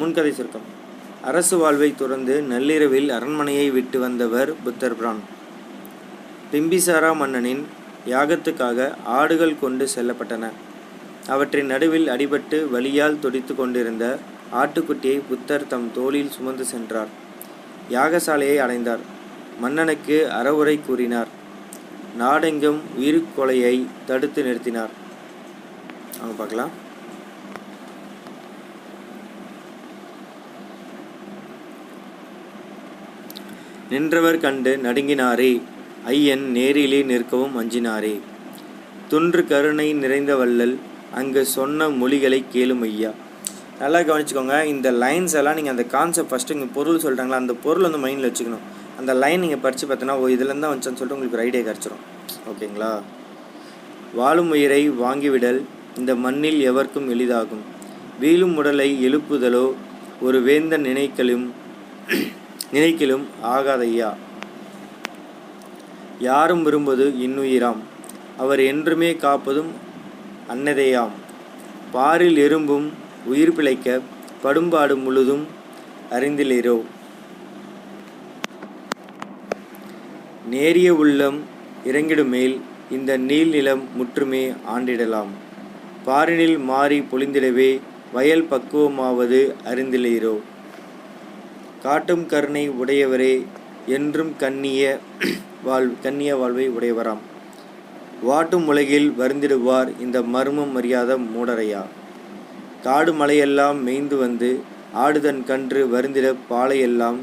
முன்கதை 0.00 0.30
சுருக்கம் 0.32 0.66
அரசு 1.22 1.56
வாழ்வை 1.56 1.88
துறந்து 1.94 2.34
நள்ளிரவில் 2.48 3.08
அரண்மனையை 3.10 3.66
விட்டு 3.70 3.98
வந்தவர் 3.98 4.50
புத்தர் 4.64 4.96
பிரான் 4.96 5.22
பிம்பிசாரா 6.52 7.10
மன்னனின் 7.16 7.62
யாகத்துக்காக 8.06 8.88
ஆடுகள் 9.14 9.60
கொண்டு 9.60 9.86
செல்லப்பட்டன 9.94 10.50
அவற்றின் 11.28 11.68
நடுவில் 11.68 12.08
அடிபட்டு 12.08 12.58
வலியால் 12.70 13.20
துடித்து 13.20 13.54
கொண்டிருந்த 13.54 14.04
ஆட்டுக்குட்டியை 14.54 15.18
புத்தர் 15.28 15.66
தம் 15.66 15.88
தோளில் 15.92 16.30
சுமந்து 16.30 16.64
சென்றார் 16.64 17.10
யாகசாலையை 17.90 18.56
அடைந்தார் 18.58 19.02
மன்னனுக்கு 19.60 20.18
அறவுரை 20.32 20.76
கூறினார் 20.80 21.30
நாடெங்கும் 22.16 22.80
உயிர்கொலையை 22.96 23.74
தடுத்து 24.06 24.42
நிறுத்தினார் 24.42 24.92
அவங்க 26.18 26.36
பார்க்கலாம் 26.38 26.72
நின்றவர் 33.90 34.38
கண்டு 34.38 34.72
நடுங்கினாரே 34.84 35.52
ஐயன் 36.06 36.44
நேரிலே 36.52 36.98
நிற்கவும் 37.02 37.54
அஞ்சினாரே 37.56 38.14
துன்று 39.10 39.42
கருணை 39.44 39.86
நிறைந்த 40.00 40.32
வள்ளல் 40.36 40.74
அங்கு 41.14 41.42
சொன்ன 41.52 41.88
மொழிகளை 41.92 42.40
கேளும் 42.52 42.82
ஐயா 42.82 43.10
நல்லா 43.80 44.00
கவனிச்சுக்கோங்க 44.00 44.56
இந்த 44.66 44.88
லைன்ஸ் 45.02 45.36
எல்லாம் 45.40 45.56
நீங்கள் 45.56 45.74
அந்த 45.74 45.84
கான்செப்ட் 45.92 46.30
ஃபஸ்ட்டு 46.30 46.54
இங்கே 46.54 46.68
பொருள் 46.74 47.02
சொல்கிறாங்களா 47.04 47.38
அந்த 47.38 47.54
பொருள் 47.64 47.86
வந்து 47.86 48.00
மைண்டில் 48.04 48.28
வச்சுக்கணும் 48.28 48.64
அந்த 48.98 49.12
லைன் 49.14 49.40
நீங்கள் 49.40 49.62
படித்து 49.62 49.86
பார்த்தோன்னா 49.86 50.16
ஓ 50.18 50.26
இதுலேருந்து 50.28 50.64
தான் 50.64 50.72
வந்துச்சான்னு 50.72 51.00
சொல்லிட்டு 51.00 51.16
உங்களுக்கு 51.16 51.38
ஒரு 51.38 51.44
ஐடியா 51.44 51.62
கிடச்சிரும் 51.62 52.02
ஓகேங்களா 52.52 52.90
வாழும் 54.14 54.50
உயிரை 54.50 54.82
வாங்கிவிடல் 54.98 55.60
இந்த 55.98 56.12
மண்ணில் 56.16 56.60
எவர்க்கும் 56.70 57.08
எளிதாகும் 57.10 57.64
வீழும் 58.20 58.54
உடலை 58.56 58.88
எழுப்புதலோ 59.08 59.64
ஒரு 60.22 60.38
வேந்தன் 60.42 60.86
நினைக்கலும் 60.86 61.46
நினைக்கிலும் 62.72 63.24
ஆகாதையா 63.50 64.08
யாரும் 66.20 66.62
விரும்பது 66.62 67.04
இன்னுயிராம் 67.18 67.80
அவர் 68.38 68.60
என்றுமே 68.64 69.10
காப்பதும் 69.16 69.70
அன்னதையாம் 70.48 71.14
பாரில் 71.92 72.38
எறும்பும் 72.38 72.86
உயிர் 73.26 73.54
பிழைக்க 73.54 73.88
படும்பாடு 74.42 74.94
முழுதும் 74.96 75.44
அறிந்திலிரோ 76.10 76.76
நேரிய 80.50 80.90
உள்ளம் 80.94 81.38
இறங்கிடுமேல் 81.84 82.56
இந்த 82.90 83.10
நீல் 83.22 83.50
நிலம் 83.50 83.82
முற்றுமே 83.96 84.44
ஆண்டிடலாம் 84.68 85.32
பாரினில் 86.06 86.58
மாறி 86.64 87.00
பொழிந்திடவே 87.10 87.70
வயல் 88.12 88.48
பக்குவமாவது 88.50 89.40
அறிந்திலிரோ 89.64 90.36
காட்டும் 91.78 92.24
கருணை 92.26 92.62
உடையவரே 92.80 93.34
என்றும் 93.88 94.32
கண்ணிய 94.36 94.82
வாழ் 95.64 95.88
கண்ணிய 96.02 96.30
வாழ்வை 96.36 96.66
உடையவராம் 96.68 97.22
வாட்டும் 98.22 98.66
உலகில் 98.66 99.08
வருந்திடுவார் 99.18 99.90
இந்த 100.00 100.18
மர்மம் 100.28 100.74
அறியாத 100.74 101.18
மூடரையா 101.26 101.82
காடு 102.82 103.12
மலையெல்லாம் 103.12 103.78
மேய்ந்து 103.82 104.16
வந்து 104.16 104.50
ஆடுதன் 104.96 105.40
கன்று 105.44 105.80
வருந்திட 105.88 106.26
பாலையெல்லாம் 106.50 107.18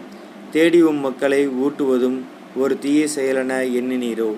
தேடி 0.51 0.79
உம் 0.81 0.99
மக்களை 0.99 1.41
ஊட்டுவதும் 1.60 2.17
ஒரு 2.55 2.73
தீய 2.79 3.01
செயலென 3.15 3.53
எண்ணினீரோ 3.79 4.31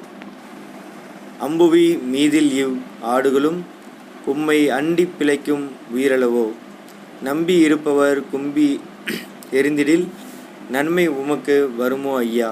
அம்புவி 1.40 1.88
மீதில் 2.12 2.52
இவ் 2.58 2.78
ஆடுகளும் 3.06 3.60
உம்மை 4.26 4.60
அண்டி 4.72 5.06
பிழைக்கும் 5.12 5.66
உயிரளவோ 5.94 6.46
நம்பி 7.24 7.56
இருப்பவர் 7.60 8.20
கும்பி 8.32 8.70
தெரிந்திடில் 9.52 10.06
நன்மை 10.72 11.06
உமக்கு 11.14 11.56
வருமோ 11.78 12.14
ஐயா 12.20 12.50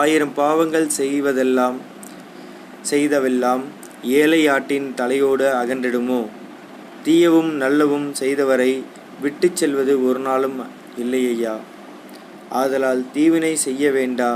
ஆயிரம் 0.00 0.34
பாவங்கள் 0.34 0.86
செய்வதெல்லாம் 0.90 1.78
செய்தவெல்லாம் 2.82 3.64
ஏழை 4.12 4.40
ஆட்டின் 4.48 4.88
தலையோடு 4.94 5.46
அகன்றிடுமோ 5.54 6.20
தீயவும் 7.04 7.50
நல்லவும் 7.56 8.08
செய்தவரை 8.12 8.70
விட்டு 9.20 9.48
செல்வது 9.54 9.94
ஒரு 10.02 10.20
நாளும் 10.20 10.58
இல்லை 10.98 11.22
ஐயா 11.26 11.54
ஆதலால் 12.52 13.04
தீவினை 13.12 13.52
செய்ய 13.58 13.90
வேண்டா 13.90 14.30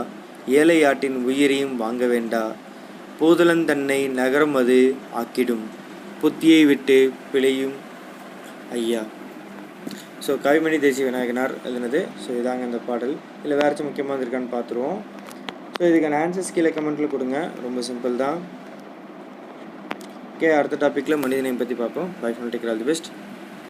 ஏழை 0.53 0.79
ஆட்டின் 0.85 1.18
உயிரையும் 1.25 1.75
வாங்க 1.77 2.05
வேண்டா 2.07 2.44
பூதலந்தன்னை 3.18 4.01
நகரம் 4.14 4.57
அது 4.57 4.79
ஆக்கிடும் 5.14 5.66
புத்தியை 6.20 6.62
விட்டு 6.64 6.99
பிழையும் 7.33 7.77
ஐயா 8.73 9.03
ஸோ 10.25 10.33
கவிமணி 10.44 10.77
தேசிய 10.79 11.05
விநாயகனார் 11.07 11.53
எழுதினது 11.64 12.01
ஸோ 12.23 12.29
இதாங்க 12.37 12.64
இந்த 12.64 12.79
பாடல் 12.87 13.14
இல்லை 13.42 13.55
வேறு 13.55 13.64
ஏதாச்சும் 13.64 13.88
முக்கியமாக 13.88 14.23
இருக்கான்னு 14.23 14.49
பார்த்துருவோம் 14.53 14.99
ஸோ 15.75 15.83
இதுக்கான 15.88 16.18
ஆன்சர்ஸ் 16.20 16.53
கீழே 16.55 16.70
கமெண்ட்டில் 16.70 17.11
கொடுங்க 17.11 17.38
ரொம்ப 17.62 17.83
சிம்பிள் 17.83 18.14
தான் 18.16 18.38
ஓகே 20.35 20.51
அடுத்த 20.53 20.79
டாப்பிக்கில் 20.81 21.20
மனிதனை 21.20 21.53
பற்றி 21.57 21.75
பார்ப்போம் 21.75 22.09
பை 22.20 22.31
ஃபோன் 22.33 22.53
டேக்கர் 22.53 22.70
ஆல் 22.70 22.83
தி 22.83 22.88
பெஸ்ட் 22.88 23.09